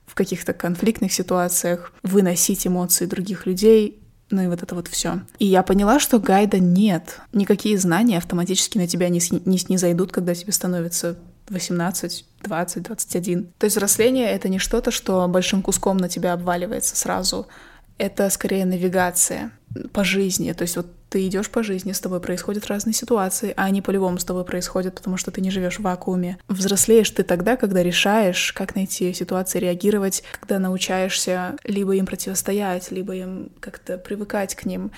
в 0.05 0.15
каких-то 0.15 0.53
конфликтных 0.53 1.13
ситуациях, 1.13 1.93
выносить 2.03 2.65
эмоции 2.65 3.05
других 3.05 3.45
людей, 3.45 3.99
ну 4.29 4.41
и 4.41 4.47
вот 4.47 4.61
это 4.63 4.75
вот 4.75 4.87
все. 4.87 5.21
И 5.39 5.45
я 5.45 5.63
поняла, 5.63 5.99
что 5.99 6.19
гайда 6.19 6.59
нет. 6.59 7.21
Никакие 7.31 7.77
знания 7.77 8.17
автоматически 8.17 8.77
на 8.77 8.87
тебя 8.87 9.09
не, 9.09 9.21
не, 9.45 9.59
не 9.67 9.77
зайдут, 9.77 10.11
когда 10.11 10.35
тебе 10.35 10.51
становится 10.51 11.17
18, 11.49 12.25
20, 12.41 12.83
21. 12.83 13.47
То 13.57 13.65
есть 13.65 13.75
взросление— 13.75 14.29
это 14.31 14.49
не 14.49 14.59
что-то, 14.59 14.91
что 14.91 15.25
большим 15.27 15.61
куском 15.61 15.97
на 15.97 16.09
тебя 16.09 16.33
обваливается 16.33 16.97
сразу. 16.97 17.47
Это 17.97 18.29
скорее 18.29 18.65
навигация 18.65 19.51
по 19.91 20.03
жизни. 20.03 20.51
То 20.53 20.63
есть 20.63 20.75
вот 20.75 20.87
ты 21.09 21.25
идешь 21.27 21.49
по 21.49 21.63
жизни, 21.63 21.91
с 21.91 21.99
тобой 21.99 22.19
происходят 22.19 22.67
разные 22.67 22.93
ситуации, 22.93 23.53
а 23.55 23.65
они 23.65 23.81
по-любому 23.81 24.17
с 24.17 24.25
тобой 24.25 24.43
происходят, 24.43 24.95
потому 24.95 25.17
что 25.17 25.31
ты 25.31 25.41
не 25.41 25.51
живешь 25.51 25.77
в 25.79 25.83
вакууме. 25.83 26.37
Взрослеешь 26.47 27.09
ты 27.11 27.23
тогда, 27.23 27.55
когда 27.55 27.81
решаешь, 27.81 28.51
как 28.53 28.75
на 28.75 28.81
эти 28.81 29.13
ситуации 29.13 29.59
реагировать, 29.59 30.23
когда 30.39 30.59
научаешься 30.59 31.55
либо 31.63 31.95
им 31.95 32.05
противостоять, 32.05 32.91
либо 32.91 33.15
им 33.15 33.51
как-то 33.59 33.97
привыкать 33.97 34.55
к 34.55 34.65
ним, 34.65 34.91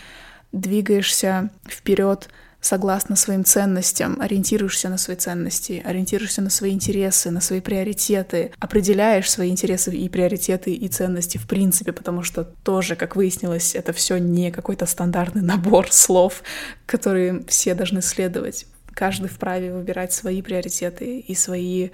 двигаешься 0.52 1.50
вперед 1.68 2.30
согласно 2.62 3.16
своим 3.16 3.46
ценностям, 3.46 4.20
ориентируешься 4.22 4.90
на 4.90 4.98
свои 4.98 5.16
ценности, 5.16 5.82
ориентируешься 5.84 6.42
на 6.42 6.50
свои 6.50 6.72
интересы, 6.72 7.32
на 7.32 7.42
свои 7.42 7.62
приоритеты, 7.62 8.52
определяешь 8.60 9.30
свои 9.30 9.50
интересы 9.50 9.96
и 9.96 10.10
приоритеты 10.10 10.74
и 10.74 10.88
ценности 10.88 11.38
в 11.38 11.48
принципе, 11.48 11.94
потому 11.94 12.24
что 12.24 12.44
тоже, 12.44 12.96
как 12.96 13.16
выяснилось, 13.16 13.76
это 13.76 13.94
все 13.94 14.18
не 14.18 14.52
какой-то 14.52 14.86
стандартный 14.86 15.42
набор 15.44 15.92
слов, 15.92 16.44
которые 16.86 17.44
все 17.48 17.74
должны 17.74 18.02
следовать. 18.02 18.66
Каждый 18.94 19.30
вправе 19.30 19.74
выбирать 19.74 20.12
свои 20.12 20.42
приоритеты 20.42 21.20
и 21.20 21.36
свои 21.36 21.90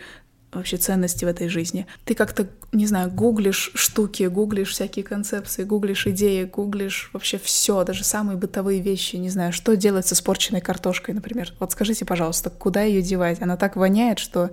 вообще 0.57 0.77
ценности 0.77 1.25
в 1.25 1.27
этой 1.27 1.47
жизни. 1.47 1.87
Ты 2.05 2.15
как-то, 2.15 2.47
не 2.71 2.85
знаю, 2.85 3.11
гуглишь 3.11 3.71
штуки, 3.75 4.23
гуглишь 4.23 4.69
всякие 4.69 5.03
концепции, 5.03 5.63
гуглишь 5.63 6.07
идеи, 6.07 6.43
гуглишь 6.43 7.09
вообще 7.13 7.37
все, 7.37 7.83
даже 7.83 8.03
самые 8.03 8.37
бытовые 8.37 8.81
вещи, 8.81 9.15
не 9.15 9.29
знаю, 9.29 9.53
что 9.53 9.75
делать 9.75 10.07
с 10.07 10.13
испорченной 10.13 10.61
картошкой, 10.61 11.15
например. 11.15 11.53
Вот 11.59 11.71
скажите, 11.71 12.05
пожалуйста, 12.05 12.49
куда 12.49 12.83
ее 12.83 13.01
девать? 13.01 13.41
Она 13.41 13.57
так 13.57 13.75
воняет, 13.75 14.19
что 14.19 14.51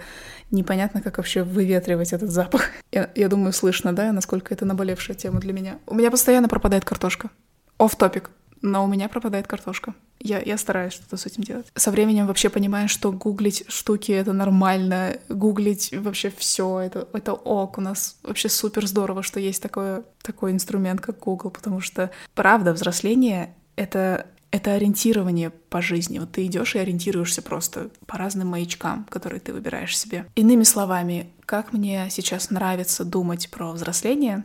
непонятно, 0.51 1.03
как 1.03 1.19
вообще 1.19 1.43
выветривать 1.43 2.13
этот 2.13 2.31
запах. 2.31 2.71
Я, 2.91 3.11
я 3.15 3.29
думаю, 3.29 3.53
слышно, 3.53 3.93
да, 3.93 4.13
насколько 4.13 4.53
это 4.53 4.65
наболевшая 4.65 5.17
тема 5.17 5.41
для 5.41 5.53
меня. 5.53 5.79
У 5.87 5.95
меня 5.95 6.11
постоянно 6.11 6.49
пропадает 6.49 6.85
картошка. 6.85 7.31
Оф 7.79 7.97
топик 7.97 8.31
но 8.63 8.85
у 8.85 8.87
меня 8.87 9.09
пропадает 9.09 9.47
картошка. 9.47 9.95
Я, 10.25 10.41
я 10.41 10.57
стараюсь 10.57 10.93
что-то 10.93 11.17
с 11.17 11.27
этим 11.27 11.43
делать. 11.43 11.67
Со 11.75 11.91
временем 11.91 12.27
вообще 12.27 12.49
понимаю, 12.49 12.89
что 12.89 13.11
гуглить 13.11 13.65
штуки— 13.69 14.13
это 14.13 14.33
нормально, 14.33 15.19
гуглить 15.29 15.93
вообще 15.93 16.33
все 16.37 16.81
это, 16.81 17.09
это 17.13 17.33
ок. 17.33 17.79
У 17.79 17.81
нас 17.81 18.17
вообще 18.23 18.49
супер 18.49 18.87
здорово, 18.87 19.23
что 19.23 19.41
есть 19.41 19.61
такое, 19.61 20.05
такой 20.23 20.53
инструмент, 20.53 21.01
как 21.01 21.19
Google, 21.19 21.51
потому 21.51 21.81
что, 21.81 22.11
правда, 22.35 22.73
взросление— 22.73 23.55
это 23.77 24.27
это 24.53 24.75
ориентирование 24.75 25.49
по 25.49 25.81
жизни. 25.81 26.19
Вот 26.19 26.33
ты 26.33 26.45
идешь 26.45 26.75
и 26.77 26.79
ориентируешься 26.79 27.41
просто 27.41 27.89
по 28.07 28.19
разным 28.19 28.49
маячкам, 28.49 29.05
которые 29.09 29.41
ты 29.41 29.53
выбираешь 29.53 29.97
себе. 29.97 30.27
Иными 30.37 30.63
словами, 30.63 31.31
как 31.47 31.73
мне 31.73 32.09
сейчас 32.11 32.51
нравится 32.51 33.07
думать 33.07 33.51
про 33.51 33.73
взросление, 33.73 34.45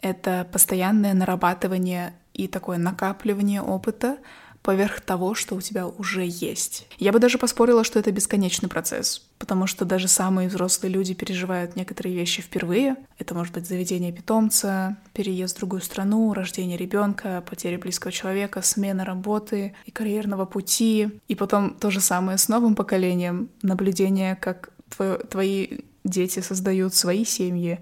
это 0.00 0.46
постоянное 0.52 1.12
нарабатывание 1.12 2.14
и 2.34 2.46
такое 2.46 2.78
накапливание 2.78 3.60
опыта 3.60 4.18
поверх 4.62 5.00
того, 5.00 5.34
что 5.34 5.56
у 5.56 5.60
тебя 5.60 5.86
уже 5.86 6.24
есть. 6.24 6.86
Я 6.98 7.12
бы 7.12 7.18
даже 7.18 7.36
поспорила, 7.36 7.82
что 7.84 7.98
это 7.98 8.12
бесконечный 8.12 8.68
процесс, 8.68 9.26
потому 9.38 9.66
что 9.66 9.84
даже 9.84 10.08
самые 10.08 10.48
взрослые 10.48 10.92
люди 10.92 11.14
переживают 11.14 11.74
некоторые 11.74 12.14
вещи 12.14 12.42
впервые. 12.42 12.96
Это 13.18 13.34
может 13.34 13.52
быть 13.54 13.66
заведение 13.66 14.12
питомца, 14.12 14.96
переезд 15.14 15.56
в 15.56 15.58
другую 15.58 15.82
страну, 15.82 16.32
рождение 16.32 16.78
ребенка, 16.78 17.42
потеря 17.48 17.78
близкого 17.78 18.12
человека, 18.12 18.62
смена 18.62 19.04
работы 19.04 19.74
и 19.84 19.90
карьерного 19.90 20.44
пути. 20.44 21.20
И 21.26 21.34
потом 21.34 21.74
то 21.74 21.90
же 21.90 22.00
самое 22.00 22.38
с 22.38 22.48
новым 22.48 22.76
поколением, 22.76 23.50
наблюдение, 23.62 24.36
как 24.36 24.70
твои 25.30 25.80
дети 26.04 26.40
создают 26.40 26.94
свои 26.94 27.24
семьи, 27.24 27.80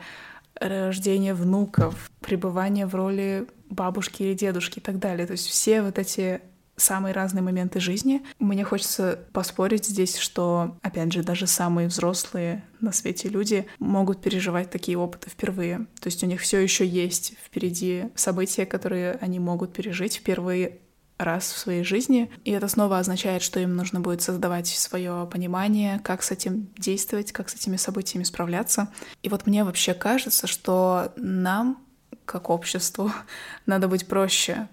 рождение 0.55 1.35
внуков, 1.35 2.11
пребывание 2.21 2.87
в 2.87 2.95
роли 2.95 3.47
бабушки 3.69 4.23
или 4.23 4.35
дедушки 4.35 4.79
и 4.79 4.83
так 4.83 4.99
далее. 4.99 5.27
То 5.27 5.33
есть 5.33 5.47
все 5.47 5.83
вот 5.83 5.99
эти 5.99 6.41
самые 6.81 7.13
разные 7.13 7.43
моменты 7.43 7.81
жизни. 7.81 8.23
Мне 8.39 8.65
хочется 8.65 9.19
поспорить 9.33 9.87
здесь, 9.87 10.17
что, 10.17 10.77
опять 10.83 11.13
же, 11.13 11.23
даже 11.23 11.47
самые 11.47 11.89
взрослые 11.89 12.65
на 12.81 12.93
свете 12.93 13.29
люди 13.29 13.67
могут 13.79 14.21
переживать 14.21 14.71
такие 14.71 14.99
опыты 14.99 15.31
впервые. 15.31 15.87
То 16.01 16.07
есть 16.07 16.23
у 16.23 16.27
них 16.27 16.41
все 16.41 16.59
еще 16.59 16.87
есть 16.87 17.35
впереди 17.45 18.07
события, 18.15 18.67
которые 18.67 19.13
они 19.21 19.39
могут 19.39 19.73
пережить 19.73 20.17
впервые 20.17 20.79
раз 21.21 21.53
в 21.53 21.59
своей 21.59 21.85
жизни. 21.85 22.31
И 22.45 22.51
это 22.51 22.67
снова 22.69 22.99
означает, 22.99 23.43
что 23.43 23.61
им 23.61 23.77
нужно 23.77 24.01
будет 24.01 24.23
создавать 24.23 24.67
свое 24.67 25.29
понимание, 25.31 26.01
как 26.01 26.23
с 26.23 26.31
этим 26.31 26.71
действовать, 26.77 27.33
как 27.33 27.49
с 27.49 27.55
этими 27.55 27.77
событиями 27.77 28.25
справляться. 28.25 28.89
И 29.23 29.29
вот 29.29 29.47
мне 29.47 29.65
вообще 29.65 29.95
кажется, 29.95 30.47
что 30.47 31.13
нам 31.17 31.79
как 32.25 32.51
обществу 32.51 33.13
надо 33.67 33.89
быть 33.89 34.07
проще 34.07 34.69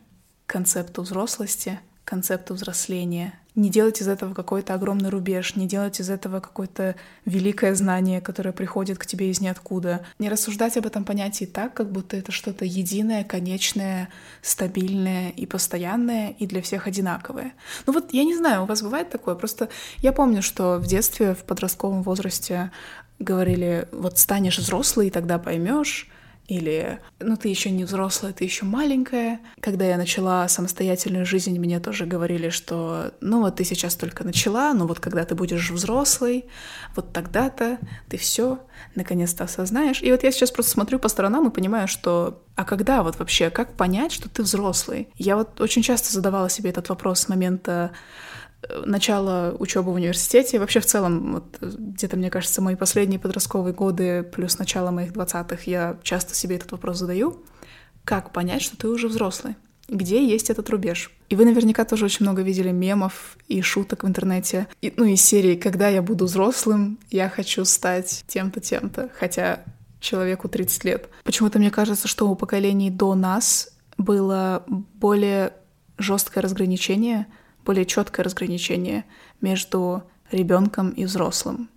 концепту 0.46 1.02
взрослости, 1.02 1.80
концепту 2.08 2.54
взросления. 2.54 3.34
Не 3.56 3.70
делать 3.70 4.02
из 4.02 4.08
этого 4.08 4.34
какой-то 4.34 4.74
огромный 4.74 5.10
рубеж, 5.10 5.56
не 5.56 5.68
делать 5.68 6.00
из 6.00 6.10
этого 6.10 6.40
какое-то 6.40 6.96
великое 7.26 7.76
знание, 7.76 8.22
которое 8.22 8.54
приходит 8.54 8.98
к 8.98 9.06
тебе 9.06 9.30
из 9.30 9.42
ниоткуда. 9.42 10.06
Не 10.18 10.30
рассуждать 10.30 10.78
об 10.78 10.86
этом 10.86 11.04
понятии 11.04 11.46
так, 11.46 11.74
как 11.74 11.92
будто 11.92 12.16
это 12.16 12.32
что-то 12.32 12.64
единое, 12.64 13.26
конечное, 13.26 14.08
стабильное 14.42 15.32
и 15.32 15.46
постоянное, 15.46 16.30
и 16.40 16.48
для 16.48 16.62
всех 16.62 16.88
одинаковое. 16.88 17.54
Ну 17.86 17.94
вот, 17.94 18.14
я 18.14 18.24
не 18.24 18.38
знаю, 18.38 18.64
у 18.64 18.68
вас 18.68 18.82
бывает 18.82 19.10
такое? 19.10 19.36
Просто 19.36 19.68
я 19.98 20.14
помню, 20.14 20.42
что 20.42 20.78
в 20.78 20.88
детстве, 20.88 21.34
в 21.34 21.44
подростковом 21.44 22.04
возрасте 22.04 22.72
говорили, 23.20 23.90
вот 23.92 24.18
станешь 24.18 24.60
взрослый, 24.60 25.08
и 25.08 25.12
тогда 25.12 25.40
поймешь, 25.40 26.08
или 26.48 27.00
ну 27.20 27.36
ты 27.36 27.50
еще 27.50 27.70
не 27.70 27.84
взрослая, 27.84 28.32
ты 28.32 28.46
еще 28.46 28.66
маленькая. 28.66 29.42
Когда 29.60 29.86
я 29.86 29.98
начала 29.98 30.48
самостоятельную 30.48 31.25
жизнь, 31.25 31.58
мне 31.60 31.80
тоже 31.80 32.06
говорили, 32.06 32.50
что 32.50 33.13
ну 33.22 33.42
вот 33.42 33.58
ты 33.58 33.66
сейчас 33.66 33.96
только 33.96 34.24
начала, 34.24 34.74
но 34.74 34.88
вот 34.88 35.00
когда 35.00 35.25
ты 35.25 35.36
будешь 35.36 35.70
взрослый, 35.70 36.46
вот 36.96 37.12
тогда-то 37.12 37.80
ты 38.10 38.18
все 38.18 38.60
наконец-то 38.96 39.44
осознаешь. 39.44 40.01
И 40.01 40.12
вот 40.12 40.24
я 40.24 40.32
сейчас 40.32 40.51
просто 40.51 40.72
смотрю 40.72 41.00
по 41.00 41.10
сторонам 41.10 41.48
и 41.48 41.54
понимаю, 41.54 41.88
что 41.88 42.44
а 42.56 42.63
когда 42.66 43.04
вот 43.04 43.20
вообще, 43.20 43.50
как 43.50 43.74
понять, 43.74 44.12
что 44.12 44.30
ты 44.30 44.42
взрослый? 44.42 45.10
Я 45.16 45.36
вот 45.36 45.62
очень 45.62 45.84
часто 45.84 46.12
задавала 46.12 46.50
себе 46.50 46.72
этот 46.72 46.89
вопрос 46.89 47.20
с 47.22 47.30
момента 47.30 47.92
начало 48.86 49.56
учебы 49.60 49.92
в 49.92 49.96
университете, 49.96 50.60
вообще 50.60 50.80
в 50.80 50.86
целом, 50.86 51.34
вот, 51.34 51.58
где-то, 51.62 52.18
мне 52.18 52.30
кажется, 52.30 52.62
мои 52.62 52.76
последние 52.76 53.20
подростковые 53.20 53.74
годы 53.74 54.24
плюс 54.24 54.58
начало 54.58 54.92
моих 54.92 55.14
двадцатых, 55.14 55.68
я 55.68 55.98
часто 56.04 56.34
себе 56.36 56.56
этот 56.56 56.72
вопрос 56.72 56.98
задаю. 56.98 57.44
Как 58.04 58.34
понять, 58.34 58.62
что 58.62 58.78
ты 58.78 58.88
уже 58.88 59.08
взрослый? 59.08 59.56
где 59.90 60.26
есть 60.26 60.50
этот 60.50 60.70
рубеж. 60.70 61.12
И 61.30 61.36
вы 61.36 61.46
наверняка 61.46 61.86
тоже 61.86 62.06
очень 62.06 62.26
много 62.26 62.42
видели 62.42 62.72
мемов 62.72 63.38
и 63.48 63.62
шуток 63.62 64.04
в 64.04 64.08
интернете. 64.08 64.68
И, 64.82 64.94
ну, 64.96 65.06
из 65.06 65.22
серии 65.22 65.56
«Когда 65.56 65.88
я 65.88 66.02
буду 66.02 66.26
взрослым, 66.26 67.00
я 67.10 67.30
хочу 67.30 67.64
стать 67.66 68.24
тем-то, 68.28 68.60
тем-то». 68.60 69.10
Хотя 69.18 69.64
человеку 70.00 70.48
30 70.48 70.84
лет. 70.84 71.10
Почему-то 71.24 71.60
мне 71.60 71.72
кажется, 71.72 72.08
что 72.08 72.30
у 72.30 72.36
поколений 72.36 72.90
до 72.90 73.16
нас 73.16 73.72
было 73.98 74.64
более 74.68 75.54
жесткое 75.98 76.44
разграничение, 76.44 77.28
более 77.68 77.86
четкое 77.86 78.24
разграничение 78.24 79.04
между 79.42 80.04
ребенком 80.32 80.92
и 80.92 81.04
взрослым. 81.04 81.70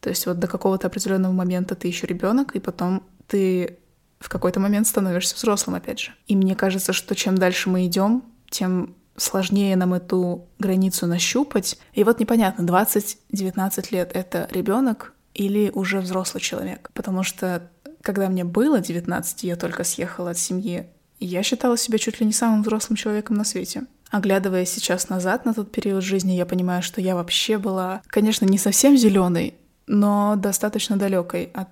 То 0.00 0.10
есть 0.10 0.26
вот 0.26 0.38
до 0.40 0.48
какого-то 0.48 0.88
определенного 0.88 1.32
момента 1.32 1.76
ты 1.76 1.86
еще 1.86 2.06
ребенок, 2.06 2.56
и 2.56 2.60
потом 2.60 3.04
ты 3.28 3.78
в 4.18 4.28
какой-то 4.28 4.58
момент 4.60 4.86
становишься 4.88 5.36
взрослым, 5.36 5.76
опять 5.76 6.00
же. 6.00 6.12
И 6.26 6.34
мне 6.34 6.56
кажется, 6.56 6.92
что 6.92 7.14
чем 7.14 7.38
дальше 7.38 7.70
мы 7.70 7.86
идем, 7.86 8.24
тем 8.50 8.96
сложнее 9.16 9.76
нам 9.76 9.94
эту 9.94 10.48
границу 10.58 11.06
нащупать. 11.06 11.78
И 11.92 12.02
вот 12.02 12.18
непонятно, 12.18 12.62
20-19 12.62 13.86
лет— 13.92 14.10
это 14.14 14.48
ребенок 14.50 15.14
или 15.32 15.70
уже 15.72 16.00
взрослый 16.00 16.40
человек. 16.40 16.90
Потому 16.92 17.22
что 17.22 17.70
когда 18.02 18.28
мне 18.28 18.44
было 18.44 18.80
19, 18.80 19.44
я 19.44 19.56
только 19.56 19.84
съехала 19.84 20.30
от 20.30 20.38
семьи, 20.38 20.86
я 21.20 21.42
считала 21.42 21.76
себя 21.76 21.98
чуть 21.98 22.20
ли 22.20 22.26
не 22.26 22.32
самым 22.32 22.62
взрослым 22.62 22.96
человеком 22.96 23.36
на 23.36 23.44
свете. 23.44 23.86
Оглядывая 24.10 24.64
сейчас 24.64 25.08
назад 25.08 25.44
на 25.44 25.54
тот 25.54 25.72
период 25.72 26.02
жизни, 26.02 26.32
я 26.32 26.46
понимаю, 26.46 26.82
что 26.82 27.00
я 27.00 27.14
вообще 27.14 27.58
была, 27.58 28.02
конечно, 28.06 28.44
не 28.44 28.58
совсем 28.58 28.96
зеленой, 28.96 29.54
но 29.86 30.36
достаточно 30.36 30.96
далекой 30.96 31.50
от 31.54 31.68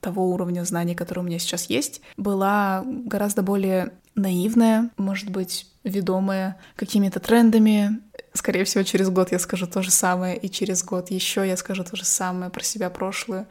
того 0.00 0.30
уровня 0.30 0.64
знаний, 0.64 0.94
который 0.94 1.20
у 1.20 1.22
меня 1.22 1.38
сейчас 1.38 1.66
есть, 1.66 2.02
была 2.16 2.84
гораздо 2.84 3.42
более 3.42 3.92
наивная, 4.14 4.90
может 4.96 5.30
быть, 5.30 5.66
ведомая 5.82 6.58
какими-то 6.76 7.20
трендами. 7.20 8.00
Скорее 8.32 8.64
всего, 8.64 8.84
через 8.84 9.10
год 9.10 9.32
я 9.32 9.38
скажу 9.38 9.66
то 9.66 9.82
же 9.82 9.90
самое, 9.90 10.36
и 10.36 10.50
через 10.50 10.84
год 10.84 11.10
еще 11.10 11.46
я 11.46 11.56
скажу 11.56 11.84
то 11.84 11.96
же 11.96 12.04
самое 12.04 12.50
про 12.50 12.62
себя 12.62 12.90
прошлое. 12.90 13.46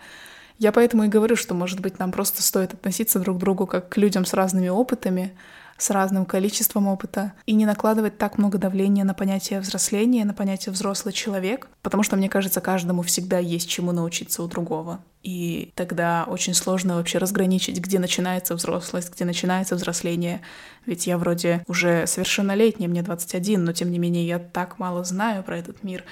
Я 0.59 0.71
поэтому 0.71 1.03
и 1.03 1.07
говорю, 1.07 1.35
что, 1.35 1.53
может 1.53 1.79
быть, 1.79 1.99
нам 1.99 2.11
просто 2.11 2.41
стоит 2.43 2.73
относиться 2.73 3.19
друг 3.19 3.37
к 3.37 3.39
другу 3.39 3.65
как 3.65 3.89
к 3.89 3.97
людям 3.97 4.25
с 4.25 4.33
разными 4.33 4.69
опытами, 4.69 5.35
с 5.77 5.89
разным 5.89 6.25
количеством 6.25 6.87
опыта 6.87 7.33
и 7.45 7.53
не 7.53 7.65
накладывать 7.65 8.17
так 8.17 8.37
много 8.37 8.57
давления 8.57 9.03
на 9.03 9.13
понятие 9.13 9.59
взросления, 9.59 10.25
на 10.25 10.33
понятие 10.33 10.73
взрослый 10.73 11.13
человек, 11.13 11.67
потому 11.81 12.03
что, 12.03 12.15
мне 12.15 12.29
кажется, 12.29 12.61
каждому 12.61 13.01
всегда 13.01 13.39
есть 13.39 13.69
чему 13.69 13.91
научиться 13.91 14.43
у 14.43 14.47
другого. 14.47 14.99
И 15.23 15.71
тогда 15.75 16.25
очень 16.27 16.53
сложно 16.53 16.95
вообще 16.95 17.17
разграничить, 17.17 17.79
где 17.79 17.97
начинается 17.97 18.55
взрослость, 18.55 19.13
где 19.13 19.23
начинается 19.23 19.75
взросление. 19.75 20.41
Ведь 20.85 21.07
я 21.07 21.17
вроде 21.17 21.63
уже 21.67 22.05
совершеннолетняя, 22.07 22.89
мне 22.89 23.01
21, 23.01 23.63
но 23.63 23.71
тем 23.71 23.89
не 23.89 23.99
менее 23.99 24.27
я 24.27 24.39
так 24.39 24.79
мало 24.79 25.05
знаю 25.05 25.43
про 25.43 25.57
этот 25.57 25.81
мир. 25.83 26.03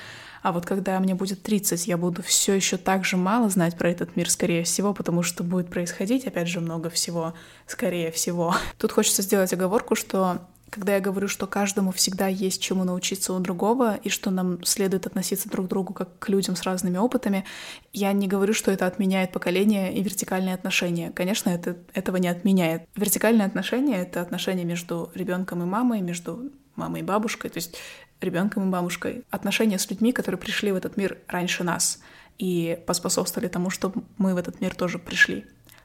А 0.42 0.52
вот 0.52 0.66
когда 0.66 1.00
мне 1.00 1.16
будет 1.16 1.44
30, 1.44 1.88
я 1.88 1.98
буду 1.98 2.24
все 2.24 2.54
еще 2.54 2.78
так 2.78 3.06
же 3.06 3.18
мало 3.18 3.50
знать 3.50 3.78
про 3.78 3.90
этот 3.90 4.16
мир, 4.16 4.30
скорее 4.30 4.64
всего, 4.64 4.94
потому 4.94 5.24
что 5.24 5.44
будет 5.44 5.70
происходить, 5.70 6.26
опять 6.26 6.48
же, 6.48 6.60
много 6.60 6.90
всего, 6.90 7.34
скорее 7.68 8.12
всего. 8.12 8.56
Тут 8.78 8.92
хочется 8.92 9.22
сделать 9.22 9.54
оговорку, 9.54 9.96
что 9.96 10.42
когда 10.72 10.96
я 10.96 11.02
говорю, 11.02 11.28
что 11.28 11.48
каждому 11.48 11.92
всегда 11.92 12.28
есть 12.28 12.62
чему 12.62 12.86
научиться 12.86 13.34
у 13.34 13.40
другого, 13.40 13.98
и 13.98 14.10
что 14.10 14.32
нам 14.32 14.64
следует 14.64 15.06
относиться 15.06 15.50
друг 15.50 15.68
к 15.68 15.70
другу 15.70 15.94
как 15.94 16.18
к 16.18 16.30
людям 16.30 16.56
с 16.56 16.64
разными 16.64 16.98
опытами, 16.98 17.46
я 17.92 18.14
не 18.14 18.28
говорю, 18.28 18.54
что 18.54 18.72
это 18.72 18.88
отменяет 18.88 19.34
поколение 19.34 19.94
и 19.94 20.02
вертикальные 20.02 20.56
отношения. 20.56 21.12
Конечно, 21.12 21.50
это 21.50 21.78
этого 21.94 22.16
не 22.18 22.30
отменяет. 22.30 22.84
Вертикальные 22.96 23.46
отношения— 23.46 23.98
это 24.02 24.22
отношения 24.22 24.64
между 24.64 25.12
ребенком 25.14 25.62
и 25.62 25.66
мамой, 25.66 26.00
между 26.00 26.52
мамой 26.78 27.02
и 27.02 27.04
бабушкой. 27.04 27.50
То 27.50 27.58
есть 27.58 27.78
ребенком 28.22 28.68
и 28.68 28.72
бабушкой, 28.72 29.24
отношения 29.30 29.80
с 29.80 29.90
людьми, 29.90 30.12
которые 30.12 30.40
пришли 30.40 30.72
в 30.72 30.76
этот 30.76 30.98
мир 30.98 31.18
раньше 31.28 31.64
нас 31.64 32.00
и 32.38 32.80
поспособствовали 32.88 33.48
тому, 33.50 33.70
чтобы 33.70 34.04
мы 34.18 34.34
в 34.34 34.38
этот 34.38 34.62
мир 34.62 34.74
тоже 34.76 35.00
пришли. 35.00 35.42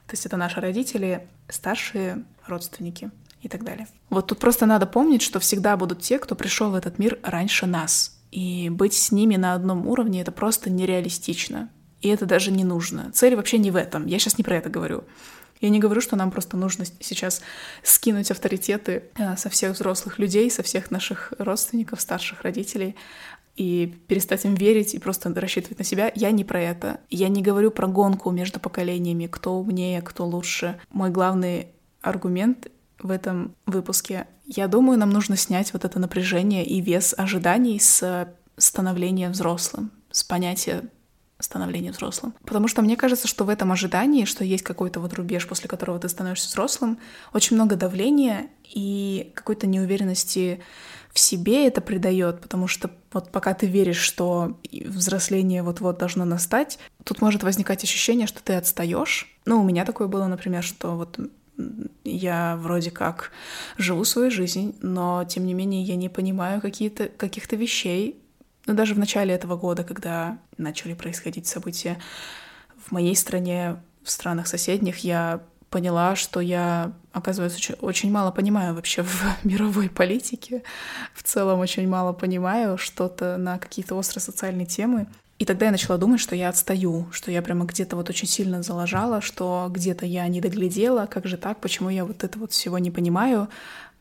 То 0.07 0.13
есть 0.13 0.25
это 0.25 0.37
наши 0.37 0.61
родители, 0.61 1.27
старшие 1.49 2.23
родственники 2.45 3.11
и 3.41 3.49
так 3.49 3.63
далее. 3.63 3.87
Вот 4.09 4.27
тут 4.27 4.39
просто 4.39 4.65
надо 4.65 4.85
помнить, 4.85 5.21
что 5.21 5.39
всегда 5.39 5.75
будут 5.77 6.01
те, 6.01 6.17
кто 6.17 6.35
пришел 6.35 6.71
в 6.71 6.75
этот 6.75 6.97
мир 6.97 7.19
раньше 7.23 7.65
нас. 7.65 8.17
И 8.31 8.69
быть 8.69 8.93
с 8.93 9.11
ними 9.11 9.35
на 9.35 9.53
одном 9.53 9.87
уровне— 9.87 10.21
это 10.21 10.31
просто 10.31 10.69
нереалистично. 10.69 11.69
И 12.01 12.09
это 12.09 12.25
даже 12.25 12.51
не 12.51 12.63
нужно. 12.63 13.11
Цель 13.11 13.35
вообще 13.35 13.57
не 13.57 13.71
в 13.71 13.75
этом. 13.75 14.05
Я 14.05 14.19
сейчас 14.19 14.37
не 14.37 14.43
про 14.43 14.57
это 14.57 14.69
говорю. 14.69 15.03
Я 15.59 15.69
не 15.69 15.79
говорю, 15.79 16.01
что 16.01 16.15
нам 16.15 16.31
просто 16.31 16.57
нужно 16.57 16.85
сейчас 16.99 17.41
скинуть 17.83 18.31
авторитеты 18.31 19.03
э, 19.15 19.37
со 19.37 19.49
всех 19.49 19.73
взрослых 19.73 20.19
людей, 20.19 20.49
со 20.51 20.63
всех 20.63 20.91
наших 20.91 21.33
родственников, 21.37 22.01
старших 22.01 22.41
родителей, 22.41 22.95
и 23.55 23.97
перестать 24.07 24.45
им 24.45 24.53
верить 24.53 24.93
и 24.93 24.99
просто 24.99 25.33
рассчитывать 25.33 25.79
на 25.79 25.83
себя. 25.83 26.11
Я 26.13 26.31
не 26.31 26.43
про 26.43 26.61
это. 26.61 26.99
Я 27.09 27.27
не 27.27 27.41
говорю 27.41 27.71
про 27.71 27.87
гонку 27.87 28.29
между 28.29 28.59
поколениями, 28.59 29.25
кто 29.25 29.55
умнее, 29.55 30.01
кто 30.03 30.27
лучше. 30.27 30.79
Мой 30.91 31.09
главный 31.09 31.69
аргумент 32.01 32.67
в 32.99 33.09
этом 33.09 33.55
выпуске. 33.65 34.27
Я 34.45 34.67
думаю, 34.67 34.99
нам 34.99 35.09
нужно 35.09 35.35
снять 35.37 35.73
вот 35.73 35.85
это 35.85 35.99
напряжение 35.99 36.65
и 36.65 36.81
вес 36.81 37.15
ожиданий 37.17 37.79
с 37.79 38.27
становления 38.57 39.29
взрослым, 39.29 39.91
с 40.11 40.23
понятия 40.23 40.83
становления 41.39 41.91
взрослым. 41.91 42.33
Потому 42.43 42.67
что 42.67 42.81
мне 42.81 42.95
кажется, 42.95 43.27
что 43.27 43.43
в 43.43 43.49
этом 43.49 43.71
ожидании, 43.71 44.25
что 44.25 44.43
есть 44.43 44.63
какой-то 44.63 44.99
вот 44.99 45.13
рубеж, 45.13 45.47
после 45.47 45.69
которого 45.69 45.99
ты 45.99 46.09
становишься 46.09 46.49
взрослым, 46.49 46.97
очень 47.33 47.55
много 47.55 47.75
давления 47.75 48.47
и 48.63 49.31
какой-то 49.35 49.67
неуверенности 49.67 50.61
в 51.13 51.19
себе 51.19 51.67
это 51.67 51.81
придает, 51.81 52.41
потому 52.41 52.67
что 52.67 52.91
вот 53.11 53.31
пока 53.31 53.53
ты 53.53 53.65
веришь, 53.65 53.97
что 53.99 54.57
взросление 54.71 55.63
вот-вот 55.63 55.97
должно 55.97 56.25
настать, 56.25 56.77
тут 57.03 57.21
может 57.21 57.43
возникать 57.43 57.83
ощущение, 57.83 58.27
что 58.27 58.43
ты 58.43 58.53
отстаешь. 58.53 59.35
Ну, 59.45 59.61
у 59.61 59.63
меня 59.63 59.85
такое 59.85 60.07
было, 60.07 60.27
например, 60.27 60.63
что 60.63 60.95
вот 60.95 61.19
я 62.03 62.55
вроде 62.57 62.91
как 62.91 63.31
живу 63.77 64.05
свою 64.05 64.29
жизнь, 64.29 64.75
но 64.81 65.25
тем 65.27 65.45
не 65.45 65.53
менее 65.53 65.81
я 65.81 65.95
не 65.95 66.09
понимаю 66.09 66.61
какие-то, 66.61 67.07
каких-то 67.07 67.55
вещей, 67.55 68.21
но 68.67 68.73
даже 68.73 68.93
в 68.93 68.99
начале 68.99 69.33
этого 69.33 69.55
года, 69.55 69.83
когда 69.83 70.37
начали 70.57 70.93
происходить 70.93 71.47
события 71.47 71.97
в 72.85 72.91
моей 72.91 73.15
стране, 73.15 73.77
в 74.03 74.11
странах 74.11 74.47
соседних, 74.47 74.99
я 74.99 75.41
поняла, 75.69 76.15
что 76.15 76.39
я, 76.39 76.91
оказывается, 77.11 77.75
очень, 77.81 78.11
мало 78.11 78.31
понимаю 78.31 78.75
вообще 78.75 79.03
в 79.03 79.23
мировой 79.43 79.89
политике. 79.89 80.63
В 81.13 81.23
целом 81.23 81.59
очень 81.59 81.87
мало 81.87 82.13
понимаю 82.13 82.77
что-то 82.77 83.37
на 83.37 83.57
какие-то 83.57 83.95
острые 83.95 84.21
социальные 84.21 84.65
темы. 84.65 85.07
И 85.39 85.45
тогда 85.45 85.67
я 85.67 85.71
начала 85.71 85.97
думать, 85.97 86.19
что 86.19 86.35
я 86.35 86.49
отстаю, 86.49 87.07
что 87.11 87.31
я 87.31 87.43
прямо 87.43 87.65
где-то 87.65 87.95
вот 87.95 88.09
очень 88.09 88.27
сильно 88.27 88.63
залажала, 88.63 89.21
что 89.21 89.67
где-то 89.69 90.05
я 90.05 90.27
не 90.27 90.41
доглядела, 90.41 91.05
как 91.05 91.27
же 91.27 91.37
так, 91.37 91.59
почему 91.59 91.89
я 91.89 92.05
вот 92.05 92.23
это 92.23 92.39
вот 92.39 92.51
всего 92.53 92.79
не 92.79 92.89
понимаю, 92.89 93.47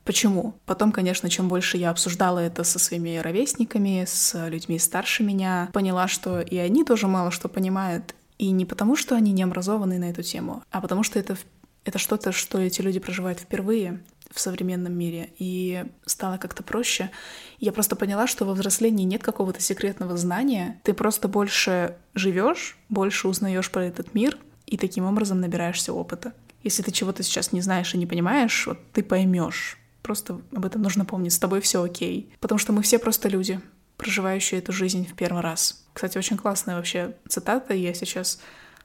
Почему? 0.07 0.55
Потом, 0.67 0.93
конечно, 0.93 1.29
чем 1.29 1.49
больше 1.49 1.79
я 1.79 1.91
обсуждала 1.91 2.39
это 2.39 2.63
со 2.63 2.79
своими 2.79 3.17
ровесниками, 3.17 4.05
с 4.07 4.49
людьми 4.49 4.79
старше 4.79 5.25
меня, 5.25 5.69
поняла, 5.73 6.07
что 6.07 6.41
и 6.41 6.57
они 6.59 6.85
тоже 6.85 7.09
мало 7.09 7.33
что 7.33 7.49
понимают. 7.49 8.15
И 8.39 8.53
не 8.53 8.65
потому, 8.65 8.95
что 8.95 9.17
они 9.17 9.33
не 9.33 9.43
образованы 9.43 9.99
на 9.99 10.11
эту 10.11 10.23
тему, 10.23 10.63
а 10.71 10.81
потому 10.81 11.03
что 11.03 11.19
это, 11.19 11.37
это 11.85 11.99
что-то, 11.99 12.31
что 12.31 12.59
эти 12.59 12.83
люди 12.83 13.01
проживают 13.01 13.41
впервые 13.41 14.01
в 14.31 14.39
современном 14.39 14.97
мире. 14.97 15.31
И 15.39 15.85
стало 16.05 16.37
как-то 16.37 16.63
проще. 16.63 17.11
Я 17.59 17.73
просто 17.73 17.97
поняла, 17.97 18.29
что 18.29 18.45
во 18.45 18.53
взрослении 18.53 19.05
нет 19.05 19.25
какого-то 19.25 19.61
секретного 19.61 20.17
знания. 20.17 20.81
Ты 20.85 20.95
просто 20.95 21.27
больше 21.27 21.97
живешь, 22.15 22.79
больше 22.89 23.27
узнаешь 23.27 23.73
про 23.73 23.85
этот 23.87 24.15
мир, 24.15 24.39
и 24.67 24.77
таким 24.77 25.05
образом 25.05 25.41
набираешься 25.41 25.93
опыта. 25.93 26.33
Если 26.63 26.83
ты 26.83 26.93
чего-то 26.93 27.25
сейчас 27.25 27.51
не 27.51 27.61
знаешь 27.61 27.93
и 27.93 27.99
не 27.99 28.07
понимаешь, 28.07 28.69
вот 28.69 28.79
ты 28.93 29.03
поймешь 29.03 29.79
Просто 30.07 30.41
об 30.55 30.65
этом 30.65 30.83
нужно 30.83 31.05
помнить. 31.05 31.33
С 31.33 31.39
тобой 31.41 31.61
все 31.61 31.83
окей. 31.83 32.33
Потому 32.39 32.61
что 32.61 32.73
мы 32.73 32.83
все 32.83 33.01
просто 33.01 33.29
люди, 33.29 33.61
проживающие 33.97 34.61
эту 34.61 34.71
жизнь 34.71 35.05
в 35.05 35.17
первый 35.17 35.43
раз. 35.43 35.85
Кстати, 35.93 36.17
очень 36.17 36.37
классная 36.37 36.77
вообще 36.77 37.17
цитата. 37.27 37.75
Я 37.75 37.93
сейчас 37.93 38.39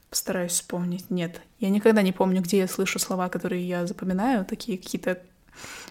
постараюсь 0.09 0.53
вспомнить. 0.53 1.11
Нет, 1.11 1.39
я 1.59 1.69
никогда 1.69 2.01
не 2.01 2.11
помню, 2.11 2.41
где 2.41 2.57
я 2.57 2.67
слышу 2.67 2.97
слова, 2.97 3.29
которые 3.29 3.67
я 3.67 3.85
запоминаю, 3.85 4.45
такие 4.45 4.79
какие-то 4.79 5.21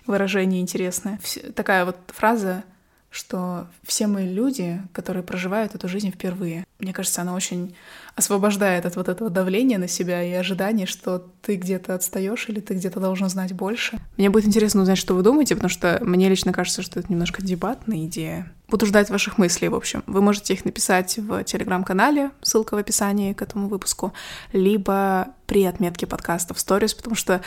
выражения 0.05 0.61
интересные. 0.61 1.21
Такая 1.55 1.85
вот 1.85 1.97
фраза, 2.09 2.65
что 3.09 3.69
все 3.85 4.09
мы 4.09 4.23
люди, 4.23 4.83
которые 4.93 5.23
проживают 5.23 5.77
эту 5.77 5.87
жизнь 5.87 6.11
впервые. 6.11 6.67
Мне 6.81 6.93
кажется, 6.93 7.23
она 7.23 7.35
очень 7.35 7.75
освобождает 8.17 8.87
от 8.87 8.97
вот 8.97 9.09
этого 9.09 9.31
давления 9.31 9.79
на 9.79 9.89
себя 9.89 10.23
и 10.23 10.33
ожидания, 10.33 10.87
что 10.87 11.25
ты 11.43 11.57
где-то 11.57 11.95
отстаешь 11.95 12.49
или 12.49 12.61
ты 12.61 12.75
где-то 12.75 13.01
должен 13.01 13.29
знать 13.29 13.53
больше. 13.53 13.99
Мне 14.17 14.31
будет 14.31 14.47
интересно 14.47 14.83
узнать, 14.83 14.99
что 14.99 15.15
вы 15.15 15.23
думаете, 15.23 15.55
потому 15.55 15.71
что 15.71 15.99
мне 16.03 16.29
лично 16.29 16.53
кажется, 16.53 16.83
что 16.83 17.01
это 17.01 17.11
немножко 17.11 17.43
дебатная 17.43 18.05
идея. 18.05 18.53
Буду 18.69 18.87
ждать 18.87 19.11
ваших 19.11 19.37
мыслей, 19.37 19.69
в 19.69 19.75
общем. 19.75 20.05
Вы 20.07 20.23
можете 20.23 20.55
их 20.55 20.65
написать 20.65 21.19
в 21.19 21.43
телеграм-канале, 21.43 22.31
ссылка 22.41 22.75
в 22.75 22.79
описании 22.79 23.33
к 23.33 23.43
этому 23.43 23.67
выпуску, 23.67 24.13
либо 24.53 25.35
при 25.47 25.65
отметке 25.65 26.07
подкаста 26.07 26.55
в 26.55 26.61
сторис, 26.61 26.95
потому 26.95 27.17
что 27.17 27.41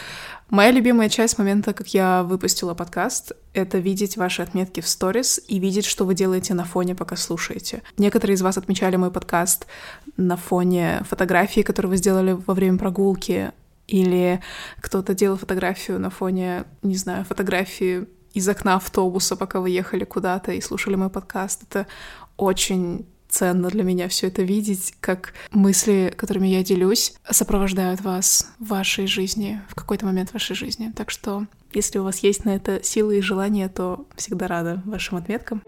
моя 0.49 0.71
любимая 0.71 1.07
часть 1.07 1.37
момента, 1.37 1.73
как 1.73 1.93
я 1.93 2.23
выпустила 2.23 2.73
подкаст, 2.73 3.31
это 3.53 3.77
видеть 3.77 4.17
ваши 4.17 4.41
отметки 4.41 4.81
в 4.81 4.87
сторис 4.89 5.39
и 5.47 5.59
видеть, 5.59 5.85
что 5.85 6.03
вы 6.03 6.13
делаете 6.13 6.53
на 6.53 6.65
фоне, 6.65 6.95
пока 6.95 7.15
слушаете. 7.15 7.83
Некоторые 7.97 8.35
из 8.35 8.41
вас 8.41 8.57
отмечали 8.57 8.97
мой 8.97 9.09
подкаст 9.09 9.22
на 10.17 10.37
фоне 10.37 11.01
фотографии, 11.09 11.61
которые 11.61 11.91
вы 11.91 11.97
сделали 11.97 12.33
во 12.33 12.53
время 12.53 12.77
прогулки, 12.77 13.51
или 13.87 14.41
кто-то 14.79 15.13
делал 15.13 15.37
фотографию 15.37 15.99
на 15.99 16.09
фоне, 16.09 16.65
не 16.81 16.95
знаю, 16.95 17.25
фотографии 17.25 18.07
из 18.33 18.47
окна 18.47 18.75
автобуса, 18.75 19.35
пока 19.35 19.59
вы 19.59 19.69
ехали 19.69 20.03
куда-то 20.05 20.51
и 20.51 20.61
слушали 20.61 20.95
мой 20.95 21.09
подкаст. 21.09 21.63
Это 21.63 21.87
очень 22.37 23.05
ценно 23.29 23.69
для 23.69 23.83
меня 23.83 24.07
все 24.07 24.27
это 24.27 24.43
видеть, 24.43 24.93
как 24.99 25.33
мысли, 25.51 26.13
которыми 26.15 26.47
я 26.47 26.63
делюсь, 26.63 27.15
сопровождают 27.29 28.01
вас 28.01 28.47
в 28.59 28.67
вашей 28.67 29.07
жизни, 29.07 29.59
в 29.69 29.75
какой-то 29.75 30.05
момент 30.05 30.33
вашей 30.33 30.55
жизни. 30.55 30.91
Так 30.95 31.09
что, 31.09 31.47
если 31.73 31.97
у 31.99 32.03
вас 32.03 32.19
есть 32.19 32.45
на 32.45 32.55
это 32.55 32.83
силы 32.83 33.17
и 33.17 33.21
желание, 33.21 33.69
то 33.69 34.07
всегда 34.15 34.47
рада 34.47 34.81
вашим 34.85 35.17
отметкам. 35.17 35.63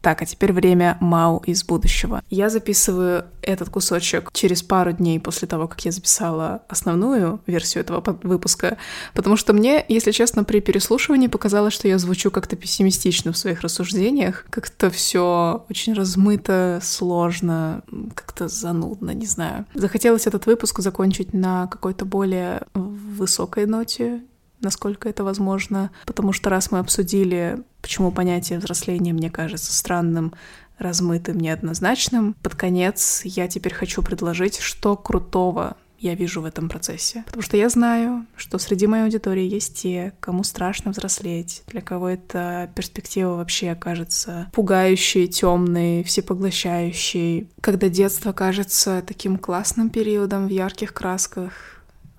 Так, 0.00 0.22
а 0.22 0.26
теперь 0.26 0.52
время 0.52 0.96
Мау 1.00 1.42
из 1.44 1.64
будущего. 1.64 2.22
Я 2.30 2.50
записываю 2.50 3.24
этот 3.42 3.68
кусочек 3.68 4.30
через 4.32 4.62
пару 4.62 4.92
дней 4.92 5.18
после 5.18 5.48
того, 5.48 5.66
как 5.66 5.84
я 5.84 5.90
записала 5.90 6.62
основную 6.68 7.40
версию 7.46 7.82
этого 7.82 8.18
выпуска, 8.22 8.78
потому 9.14 9.36
что 9.36 9.52
мне, 9.52 9.84
если 9.88 10.12
честно, 10.12 10.44
при 10.44 10.60
переслушивании 10.60 11.26
показалось, 11.26 11.74
что 11.74 11.88
я 11.88 11.98
звучу 11.98 12.30
как-то 12.30 12.54
пессимистично 12.54 13.32
в 13.32 13.38
своих 13.38 13.62
рассуждениях, 13.62 14.46
как-то 14.50 14.90
все 14.90 15.64
очень 15.68 15.94
размыто, 15.94 16.80
сложно, 16.82 17.82
как-то 18.14 18.48
занудно, 18.48 19.10
не 19.10 19.26
знаю. 19.26 19.66
Захотелось 19.74 20.26
этот 20.26 20.46
выпуск 20.46 20.78
закончить 20.78 21.32
на 21.34 21.66
какой-то 21.66 22.04
более 22.04 22.62
высокой 22.74 23.66
ноте, 23.66 24.22
насколько 24.60 25.08
это 25.08 25.24
возможно, 25.24 25.90
потому 26.06 26.32
что 26.32 26.50
раз 26.50 26.70
мы 26.70 26.78
обсудили, 26.78 27.62
почему 27.80 28.10
понятие 28.10 28.58
взросления 28.58 29.12
мне 29.12 29.30
кажется 29.30 29.72
странным, 29.72 30.34
размытым, 30.78 31.38
неоднозначным, 31.38 32.34
под 32.42 32.54
конец 32.54 33.22
я 33.24 33.48
теперь 33.48 33.74
хочу 33.74 34.02
предложить, 34.02 34.58
что 34.58 34.96
крутого 34.96 35.76
я 35.98 36.14
вижу 36.14 36.40
в 36.40 36.44
этом 36.44 36.68
процессе. 36.68 37.24
Потому 37.26 37.42
что 37.42 37.56
я 37.56 37.68
знаю, 37.68 38.24
что 38.36 38.58
среди 38.58 38.86
моей 38.86 39.04
аудитории 39.04 39.42
есть 39.42 39.76
те, 39.82 40.12
кому 40.20 40.44
страшно 40.44 40.92
взрослеть, 40.92 41.62
для 41.66 41.80
кого 41.80 42.08
эта 42.08 42.70
перспектива 42.74 43.34
вообще 43.34 43.70
окажется 43.70 44.48
пугающей, 44.52 45.26
темной, 45.26 46.04
всепоглощающей. 46.04 47.48
Когда 47.60 47.88
детство 47.88 48.32
кажется 48.32 49.02
таким 49.06 49.38
классным 49.38 49.90
периодом 49.90 50.46
в 50.46 50.50
ярких 50.50 50.94
красках, 50.94 51.77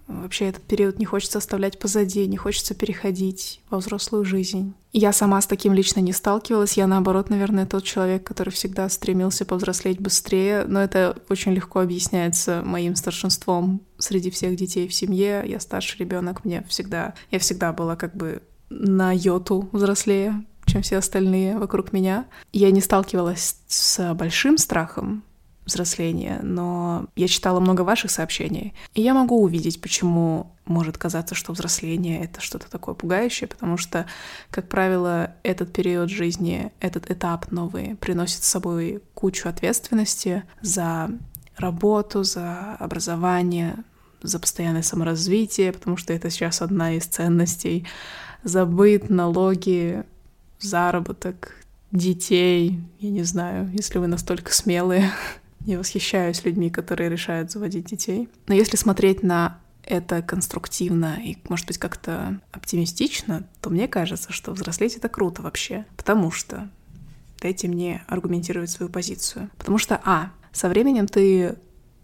Вообще 0.09 0.45
этот 0.45 0.63
период 0.63 0.97
не 0.97 1.05
хочется 1.05 1.37
оставлять 1.37 1.77
позади, 1.77 2.25
не 2.25 2.35
хочется 2.35 2.73
переходить 2.73 3.61
во 3.69 3.77
взрослую 3.77 4.25
жизнь. 4.25 4.73
Я 4.91 5.13
сама 5.13 5.39
с 5.39 5.45
таким 5.45 5.71
лично 5.71 5.99
не 5.99 6.13
сталкивалась. 6.13 6.77
Я, 6.77 6.87
наоборот, 6.87 7.29
наверное, 7.29 7.67
тот 7.67 7.83
человек, 7.83 8.23
который 8.23 8.49
всегда 8.49 8.89
стремился 8.89 9.45
повзрослеть 9.45 9.99
быстрее. 9.99 10.65
Но 10.67 10.81
это 10.81 11.15
очень 11.29 11.53
легко 11.53 11.81
объясняется 11.81 12.63
моим 12.65 12.95
старшинством 12.95 13.81
среди 13.99 14.31
всех 14.31 14.55
детей 14.55 14.87
в 14.87 14.95
семье. 14.95 15.43
Я 15.45 15.59
старший 15.59 15.99
ребенок, 15.99 16.43
мне 16.43 16.65
всегда... 16.67 17.13
Я 17.29 17.37
всегда 17.37 17.71
была 17.71 17.95
как 17.95 18.15
бы 18.15 18.41
на 18.71 19.11
йоту 19.13 19.69
взрослее, 19.71 20.43
чем 20.65 20.81
все 20.81 20.97
остальные 20.97 21.59
вокруг 21.59 21.93
меня. 21.93 22.25
Я 22.51 22.71
не 22.71 22.81
сталкивалась 22.81 23.57
с 23.67 24.13
большим 24.15 24.57
страхом, 24.57 25.23
взросления, 25.69 26.39
но 26.43 27.07
я 27.15 27.27
читала 27.27 27.59
много 27.59 27.81
ваших 27.81 28.11
сообщений, 28.11 28.73
и 28.93 29.01
я 29.01 29.13
могу 29.13 29.41
увидеть, 29.41 29.81
почему 29.81 30.51
может 30.65 30.97
казаться, 30.97 31.35
что 31.35 31.53
взросление— 31.53 32.23
это 32.23 32.41
что-то 32.41 32.69
такое 32.69 32.93
пугающее, 32.93 33.47
потому 33.47 33.77
что, 33.77 34.05
как 34.51 34.67
правило, 34.67 35.33
этот 35.43 35.73
период 35.73 36.09
жизни, 36.09 36.71
этот 36.79 37.09
этап 37.09 37.51
новый 37.51 37.95
приносит 37.95 38.43
с 38.43 38.47
собой 38.47 39.01
кучу 39.13 39.49
ответственности 39.49 40.43
за 40.61 41.09
работу, 41.57 42.23
за 42.23 42.75
образование, 42.79 43.75
за 44.21 44.39
постоянное 44.39 44.83
саморазвитие, 44.83 45.71
потому 45.71 45.97
что 45.97 46.13
это 46.13 46.29
сейчас 46.29 46.61
одна 46.61 46.93
из 46.93 47.05
ценностей. 47.05 47.87
Забыт, 48.43 49.09
налоги, 49.09 50.03
заработок, 50.59 51.55
детей, 51.91 52.79
я 52.99 53.09
не 53.09 53.23
знаю, 53.23 53.69
если 53.73 53.97
вы 53.97 54.07
настолько 54.07 54.53
смелые, 54.53 55.11
Я 55.65 55.77
восхищаюсь 55.77 56.43
людьми, 56.45 56.69
которые 56.69 57.09
решают 57.09 57.51
заводить 57.51 57.85
детей. 57.85 58.29
Но 58.47 58.53
если 58.53 58.77
смотреть 58.77 59.23
на 59.23 59.59
это 59.83 60.21
конструктивно 60.21 61.19
и, 61.23 61.37
может 61.47 61.67
быть, 61.67 61.77
как-то 61.77 62.39
оптимистично, 62.51 63.47
то 63.61 63.69
мне 63.69 63.87
кажется, 63.87 64.31
что 64.31 64.51
взрослеть 64.51 64.95
это 64.95 65.09
круто 65.09 65.41
вообще. 65.41 65.85
Потому 65.97 66.31
что 66.31 66.69
дайте 67.41 67.67
мне 67.67 68.03
аргументировать 68.07 68.69
свою 68.69 68.91
позицию. 68.91 69.49
Потому 69.57 69.77
что, 69.77 69.99
а, 70.05 70.31
со 70.51 70.69
временем 70.69 71.07
ты 71.07 71.55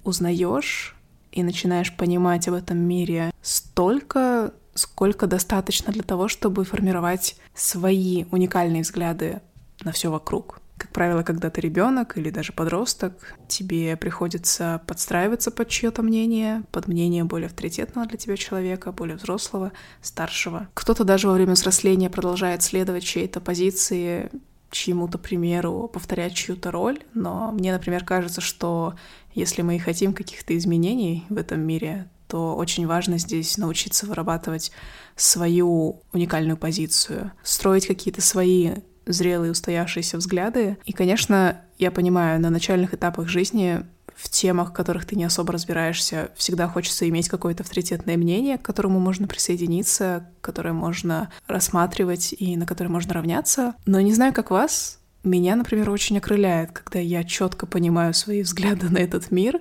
узнаешь 0.04 0.96
и 1.32 1.44
начинаешь 1.44 1.96
понимать 1.96 2.48
об 2.48 2.54
этом 2.56 2.78
мире 2.78 3.32
столько, 3.42 4.54
сколько 4.74 5.28
достаточно 5.28 5.92
для 5.92 6.04
того, 6.04 6.28
чтобы 6.28 6.64
формировать 6.64 7.36
свои 7.54 8.26
уникальные 8.32 8.84
взгляды 8.84 9.42
на 9.84 9.92
все 9.92 10.10
вокруг. 10.10 10.62
Как 10.78 10.92
правило, 10.92 11.24
когда 11.24 11.50
ты 11.50 11.62
ребенок 11.62 12.18
или 12.18 12.30
даже 12.30 12.52
подросток, 12.52 13.38
тебе 13.48 13.96
приходится 13.96 14.82
подстраиваться 14.88 15.50
под 15.50 15.70
чье-то 15.70 16.02
мнение, 16.02 16.64
под 16.72 16.88
мнение 16.88 17.24
более 17.24 17.48
авторитетного 17.48 18.08
для 18.08 18.18
тебя 18.18 18.36
человека, 18.36 18.92
более 18.92 19.16
взрослого, 19.16 19.72
старшего. 20.02 20.68
Кто-то 20.74 21.06
даже 21.06 21.28
во 21.28 21.34
время 21.34 21.54
взросления 21.54 22.10
продолжает 22.10 22.62
следовать 22.62 23.04
чьей-то 23.06 23.40
позиции, 23.40 24.30
чьему-то 24.70 25.18
примеру, 25.18 25.90
повторять 25.92 26.34
чью-то 26.34 26.72
роль, 26.72 27.00
но 27.14 27.52
мне, 27.54 27.72
например, 27.72 28.04
кажется, 28.04 28.42
что 28.42 28.96
если 29.34 29.62
мы 29.62 29.78
и 29.78 29.80
хотим 29.80 30.14
каких-то 30.14 30.58
изменений 30.58 31.26
в 31.30 31.38
этом 31.38 31.62
мире, 31.62 32.10
то 32.28 32.56
очень 32.56 32.86
важно 32.86 33.18
здесь 33.18 33.58
научиться 33.58 34.06
вырабатывать 34.06 34.72
свою 35.16 36.02
уникальную 36.12 36.58
позицию, 36.58 37.32
строить 37.44 37.88
какие-то 37.88 38.22
свои 38.22 38.72
зрелые, 39.06 39.52
устоявшиеся 39.52 40.18
взгляды. 40.18 40.78
И, 40.86 40.94
конечно, 40.94 41.62
я 41.78 41.92
понимаю, 41.92 42.40
на 42.40 42.50
начальных 42.50 42.94
этапах 42.94 43.28
жизни 43.28 43.86
в 44.16 44.30
темах, 44.30 44.70
в 44.70 44.74
которых 44.74 45.06
ты 45.06 45.16
не 45.16 45.26
особо 45.26 45.54
разбираешься, 45.54 46.32
всегда 46.36 46.68
хочется 46.68 47.08
иметь 47.10 47.28
какое-то 47.28 47.64
авторитетное 47.64 48.18
мнение, 48.18 48.58
к 48.58 48.62
которому 48.62 49.00
можно 49.00 49.28
присоединиться, 49.28 50.30
которое 50.42 50.74
можно 50.74 51.32
рассматривать 51.48 52.34
и 52.38 52.56
на 52.56 52.66
которое 52.66 52.90
можно 52.90 53.14
равняться. 53.14 53.76
Но 53.86 54.00
не 54.00 54.14
знаю, 54.14 54.34
как 54.34 54.52
вас, 54.52 55.00
меня, 55.24 55.56
например, 55.56 55.90
очень 55.90 56.18
окрыляет, 56.18 56.72
когда 56.72 57.00
я 57.00 57.24
четко 57.24 57.66
понимаю 57.66 58.14
свои 58.14 58.42
взгляды 58.42 58.90
на 58.90 59.00
этот 59.00 59.32
мир 59.32 59.60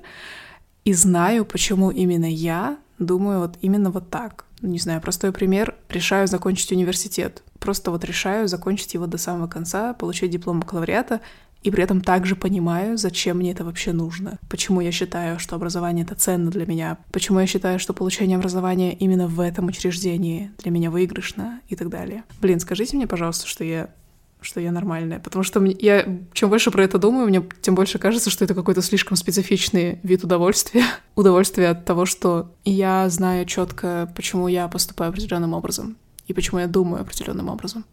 и 0.84 0.92
знаю, 0.92 1.44
почему 1.44 1.90
именно 1.90 2.30
я 2.30 2.78
думаю 2.98 3.40
вот 3.40 3.56
именно 3.60 3.90
вот 3.90 4.10
так. 4.10 4.44
Не 4.62 4.78
знаю, 4.78 5.00
простой 5.00 5.32
пример. 5.32 5.74
Решаю 5.88 6.26
закончить 6.26 6.72
университет 6.72 7.42
просто 7.64 7.90
вот 7.90 8.04
решаю 8.04 8.46
закончить 8.46 8.92
его 8.92 9.06
до 9.06 9.16
самого 9.16 9.48
конца, 9.48 9.94
получить 9.94 10.30
диплом 10.30 10.60
бакалавриата, 10.60 11.20
и 11.62 11.70
при 11.70 11.82
этом 11.82 12.02
также 12.02 12.36
понимаю, 12.36 12.98
зачем 12.98 13.38
мне 13.38 13.52
это 13.52 13.64
вообще 13.64 13.92
нужно, 13.92 14.38
почему 14.50 14.82
я 14.82 14.92
считаю, 14.92 15.38
что 15.38 15.56
образование 15.56 16.04
это 16.04 16.14
ценно 16.14 16.50
для 16.50 16.66
меня, 16.66 16.98
почему 17.10 17.40
я 17.40 17.46
считаю, 17.46 17.78
что 17.78 17.94
получение 17.94 18.36
образования 18.36 18.92
именно 18.92 19.26
в 19.28 19.40
этом 19.40 19.68
учреждении 19.68 20.50
для 20.58 20.70
меня 20.70 20.90
выигрышно 20.90 21.60
и 21.68 21.74
так 21.74 21.88
далее. 21.88 22.24
Блин, 22.42 22.60
скажите 22.60 22.96
мне, 22.96 23.06
пожалуйста, 23.06 23.48
что 23.48 23.64
я 23.64 23.88
что 24.42 24.60
я 24.60 24.72
нормальная. 24.72 25.20
Потому 25.20 25.42
что 25.42 25.64
я, 25.64 26.06
чем 26.34 26.50
больше 26.50 26.70
про 26.70 26.84
это 26.84 26.98
думаю, 26.98 27.26
мне 27.28 27.42
тем 27.62 27.74
больше 27.74 27.98
кажется, 27.98 28.28
что 28.28 28.44
это 28.44 28.54
какой-то 28.54 28.82
слишком 28.82 29.16
специфичный 29.16 30.00
вид 30.02 30.22
удовольствия. 30.22 30.84
Удовольствие 31.14 31.70
от 31.70 31.86
того, 31.86 32.04
что 32.04 32.52
я 32.66 33.08
знаю 33.08 33.46
четко, 33.46 34.12
почему 34.14 34.48
я 34.48 34.68
поступаю 34.68 35.08
определенным 35.08 35.54
образом 35.54 35.96
и 36.26 36.32
почему 36.32 36.60
я 36.60 36.66
думаю 36.66 37.02
определенным 37.02 37.48
образом. 37.48 37.84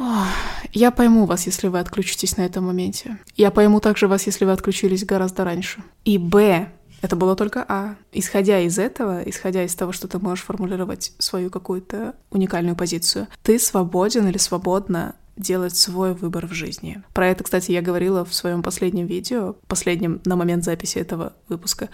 Я 0.74 0.91
пойму 0.91 1.26
вас, 1.26 1.46
если 1.46 1.67
вы 1.67 1.80
отключитесь 1.80 2.38
на 2.38 2.41
этом 2.41 2.65
моменте. 2.65 3.17
Я 3.36 3.52
пойму 3.52 3.80
также 3.80 4.08
вас, 4.08 4.26
если 4.26 4.46
вы 4.46 4.52
отключились 4.52 5.06
гораздо 5.06 5.44
раньше. 5.44 5.84
И 6.06 6.17
Б. 6.17 6.72
Это 7.02 7.15
было 7.15 7.36
только 7.36 7.65
А. 7.67 7.96
Исходя 8.12 8.60
из 8.60 8.78
этого, 8.78 9.24
исходя 9.24 9.63
из 9.63 9.74
того, 9.74 9.91
что 9.91 10.08
ты 10.08 10.20
можешь 10.20 10.46
формулировать 10.46 11.13
свою 11.17 11.50
какую-то 11.50 12.15
уникальную 12.30 12.76
позицию, 12.76 13.28
ты 13.41 13.58
свободен 13.58 14.28
или 14.28 14.38
свободна 14.38 15.15
делать 15.36 15.76
свой 15.76 16.13
выбор 16.13 16.46
в 16.46 16.54
жизни. 16.54 17.02
Про 17.13 17.28
это, 17.28 17.44
кстати, 17.44 17.72
я 17.72 17.82
говорила 17.82 18.24
в 18.24 18.34
своем 18.34 18.62
последнем 18.62 19.08
видео, 19.08 19.56
последнем 19.67 20.22
на 20.26 20.36
момент 20.36 20.63
записи 20.63 21.00
этого 21.00 21.34
выпуска, 21.50 21.89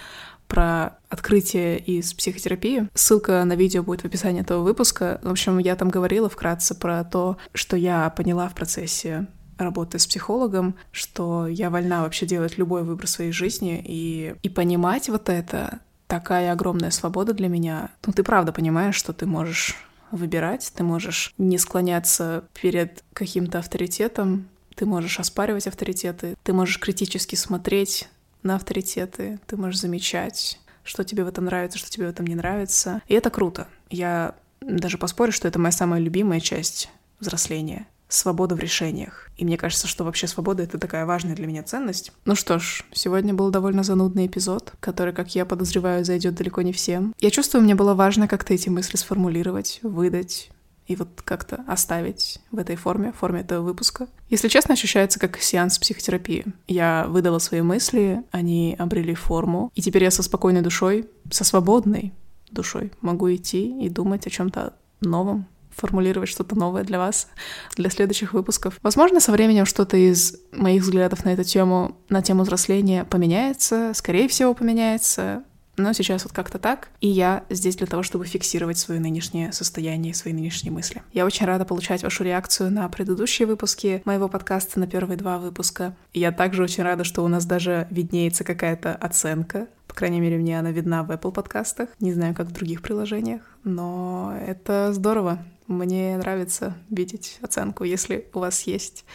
про 0.48 0.98
открытие 1.10 1.80
из 1.80 2.14
психотерапии. 2.14 2.90
Ссылка 2.94 3.44
на 3.44 3.54
видео 3.54 3.84
будет 3.84 4.02
в 4.02 4.06
описании 4.06 4.42
этого 4.42 4.64
выпуска. 4.64 5.20
В 5.24 5.30
общем, 5.30 5.58
я 5.58 5.76
там 5.76 5.90
говорила 5.90 6.30
вкратце 6.30 6.76
про 6.76 7.04
то, 7.04 7.38
что 7.54 7.78
я 7.78 8.10
поняла 8.10 8.50
в 8.50 8.56
процессе 8.56 9.28
работы 9.58 10.00
с 10.00 10.08
психологом, 10.08 10.76
что 10.92 11.48
я 11.48 11.70
вольна 11.70 12.04
вообще 12.04 12.26
делать 12.26 12.58
любой 12.58 12.84
выбор 12.84 13.08
своей 13.08 13.32
жизни 13.32 13.84
и, 13.84 14.36
и 14.44 14.50
понимать 14.50 15.10
вот 15.10 15.30
это 15.30 15.80
такая 16.08 16.52
огромная 16.52 16.92
свобода 16.92 17.34
для 17.34 17.48
меня. 17.48 17.90
Ну, 18.06 18.14
ты 18.14 18.24
правда 18.24 18.52
понимаешь, 18.52 18.96
что 18.96 19.14
ты 19.14 19.26
можешь 19.26 19.76
выбирать, 20.12 20.72
ты 20.76 20.84
можешь 20.84 21.34
не 21.38 21.58
склоняться 21.58 22.46
перед 22.62 23.04
каким-то 23.14 23.60
авторитетом, 23.60 24.48
ты 24.76 24.86
можешь 24.86 25.20
оспаривать 25.20 25.68
авторитеты, 25.68 26.36
ты 26.44 26.54
можешь 26.54 26.80
критически 26.80 27.36
смотреть 27.36 28.08
на 28.48 28.56
авторитеты, 28.56 29.40
ты 29.46 29.58
можешь 29.58 29.80
замечать, 29.80 30.60
что 30.84 31.04
тебе 31.04 31.24
в 31.24 31.28
этом 31.28 31.46
нравится, 31.46 31.78
что 31.78 31.92
тебе 31.92 32.08
в 32.08 32.10
этом 32.10 32.26
не 32.26 32.36
нравится. 32.36 33.02
И 33.08 33.14
это 33.14 33.30
круто. 33.30 33.68
Я 33.90 34.36
даже 34.62 34.98
поспорю, 34.98 35.32
что 35.32 35.48
это 35.48 35.60
моя 35.60 35.72
самая 35.72 36.02
любимая 36.02 36.40
часть 36.40 36.90
взросления 37.20 37.88
свобода 38.10 38.56
в 38.56 38.60
решениях. 38.60 39.30
И 39.38 39.44
мне 39.44 39.58
кажется, 39.58 39.88
что 39.88 40.04
вообще 40.04 40.28
свобода— 40.28 40.64
это 40.64 40.78
такая 40.78 41.06
важная 41.06 41.36
для 41.36 41.46
меня 41.46 41.64
ценность. 41.64 42.12
Ну 42.26 42.36
что 42.36 42.58
ж, 42.58 42.86
сегодня 42.94 43.34
был 43.34 43.50
довольно 43.50 43.84
занудный 43.84 44.28
эпизод, 44.28 44.74
который, 44.80 45.14
как 45.14 45.36
я 45.36 45.46
подозреваю, 45.46 46.06
зайдет 46.06 46.36
далеко 46.36 46.62
не 46.62 46.72
всем. 46.72 47.14
Я 47.20 47.32
чувствую, 47.32 47.64
мне 47.64 47.76
было 47.76 47.94
важно 47.94 48.28
как-то 48.28 48.54
эти 48.54 48.70
мысли 48.70 48.96
сформулировать, 48.96 49.80
выдать, 49.84 50.50
и 50.88 50.96
вот 50.96 51.22
как-то 51.24 51.64
оставить 51.68 52.40
в 52.52 52.58
этой 52.58 52.76
форме, 52.76 53.12
в 53.12 53.18
форме 53.18 53.42
этого 53.42 53.64
выпуска. 53.64 54.08
Если 54.30 54.48
честно, 54.48 54.74
ощущается 54.74 55.20
как 55.20 55.38
сеанс 55.38 55.78
психотерапии. 55.78 56.46
Я 56.68 57.06
выдала 57.08 57.40
свои 57.40 57.62
мысли, 57.62 58.24
они 58.32 58.76
обрели 58.80 59.14
форму, 59.14 59.72
и 59.76 59.82
теперь 59.82 60.04
я 60.04 60.12
со 60.12 60.24
спокойной 60.24 60.62
душой, 60.62 61.10
со 61.30 61.44
свободной 61.44 62.14
душой 62.52 62.92
могу 63.02 63.34
идти 63.34 63.86
и 63.86 63.90
думать 63.90 64.26
о 64.26 64.30
чем-то 64.30 64.74
новом, 65.02 65.48
формулировать 65.70 66.30
что-то 66.30 66.58
новое 66.58 66.84
для 66.84 66.98
вас, 66.98 67.28
для 67.76 67.90
следующих 67.90 68.34
выпусков. 68.34 68.80
Возможно, 68.82 69.20
со 69.20 69.32
временем 69.32 69.66
что-то 69.66 69.98
из 69.98 70.36
моих 70.52 70.82
взглядов 70.84 71.24
на 71.24 71.34
эту 71.34 71.44
тему, 71.44 71.98
на 72.10 72.22
тему 72.22 72.44
взросления 72.44 73.04
поменяется, 73.04 73.92
скорее 73.94 74.28
всего, 74.28 74.54
поменяется 74.54 75.44
но 75.78 75.94
сейчас 75.94 76.24
вот 76.24 76.34
как-то 76.34 76.60
так, 76.60 76.90
и 77.02 77.08
я 77.08 77.46
здесь 77.50 77.76
для 77.76 77.88
того, 77.88 78.04
чтобы 78.04 78.26
фиксировать 78.26 78.78
свое 78.78 79.00
нынешнее 79.00 79.52
состояние, 79.54 80.14
свои 80.14 80.34
нынешние 80.34 80.72
мысли. 80.72 81.04
Я 81.14 81.26
очень 81.26 81.46
рада 81.46 81.66
получать 81.66 82.04
вашу 82.04 82.24
реакцию 82.24 82.72
на 82.72 82.90
предыдущие 82.90 83.48
выпуски 83.48 84.02
моего 84.06 84.28
подкаста, 84.28 84.80
на 84.80 84.88
первые 84.88 85.18
два 85.18 85.38
выпуска. 85.38 85.96
Я 86.14 86.32
также 86.32 86.64
очень 86.64 86.84
рада, 86.84 87.04
что 87.04 87.24
у 87.24 87.28
нас 87.28 87.46
даже 87.46 87.88
виднеется 87.90 88.44
какая-то 88.44 88.96
оценка 88.96 89.68
по 89.88 89.96
крайней 89.96 90.20
мере, 90.20 90.38
мне 90.38 90.60
она 90.60 90.70
видна 90.70 91.02
в 91.02 91.10
Apple 91.10 91.32
подкастах. 91.32 91.90
Не 92.00 92.14
знаю, 92.14 92.36
как 92.36 92.48
в 92.48 92.52
других 92.52 92.84
приложениях, 92.84 93.42
но 93.64 94.38
это 94.46 94.94
здорово. 94.94 95.44
Мне 95.66 96.18
нравится 96.18 96.78
видеть 96.90 97.40
оценку, 97.42 97.84
если 97.84 98.28
у 98.34 98.40
вас 98.40 98.62
есть 98.64 99.06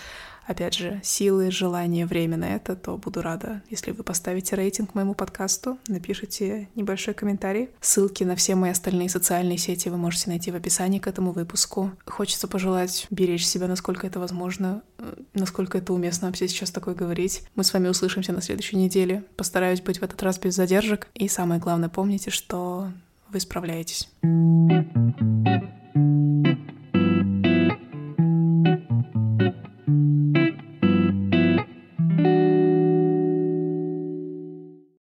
опять 0.47 0.75
же, 0.75 1.01
силы, 1.03 1.51
желание, 1.51 2.07
время 2.07 2.37
на 2.37 2.55
это, 2.55 2.77
то 2.77 2.97
буду 2.97 3.23
рада, 3.23 3.63
если 3.71 3.93
вы 3.93 4.03
поставите 4.03 4.57
рейтинг 4.57 4.95
моему 4.95 5.15
подкасту, 5.15 5.79
напишите 5.87 6.69
небольшой 6.75 7.15
комментарий. 7.15 7.71
Ссылки 7.81 8.25
на 8.25 8.37
все 8.37 8.55
мои 8.55 8.71
остальные 8.71 9.09
социальные 9.09 9.59
сети 9.59 9.89
вы 9.89 9.97
можете 9.97 10.31
найти 10.31 10.51
в 10.51 10.57
описании 10.57 10.99
к 10.99 11.07
этому 11.07 11.33
выпуску. 11.33 11.93
Хочется 12.07 12.49
пожелать 12.49 13.07
беречь 13.11 13.47
себя, 13.47 13.69
насколько 13.69 14.07
это 14.07 14.19
возможно, 14.19 14.83
э, 14.99 15.15
насколько 15.35 15.79
это 15.79 15.93
уместно 15.93 16.29
вообще 16.29 16.49
сейчас 16.49 16.71
такое 16.71 16.95
говорить. 16.95 17.43
Мы 17.55 17.65
с 17.65 17.73
вами 17.73 17.89
услышимся 17.89 18.33
на 18.33 18.43
следующей 18.43 18.77
неделе. 18.77 19.25
Постараюсь 19.37 19.81
быть 19.81 19.99
в 19.99 20.03
этот 20.03 20.23
раз 20.23 20.39
без 20.39 20.55
задержек. 20.55 21.09
И 21.15 21.29
самое 21.29 21.61
главное, 21.61 21.89
помните, 21.89 22.31
что 22.31 22.91
вы 23.31 23.41
справляетесь. 23.41 24.09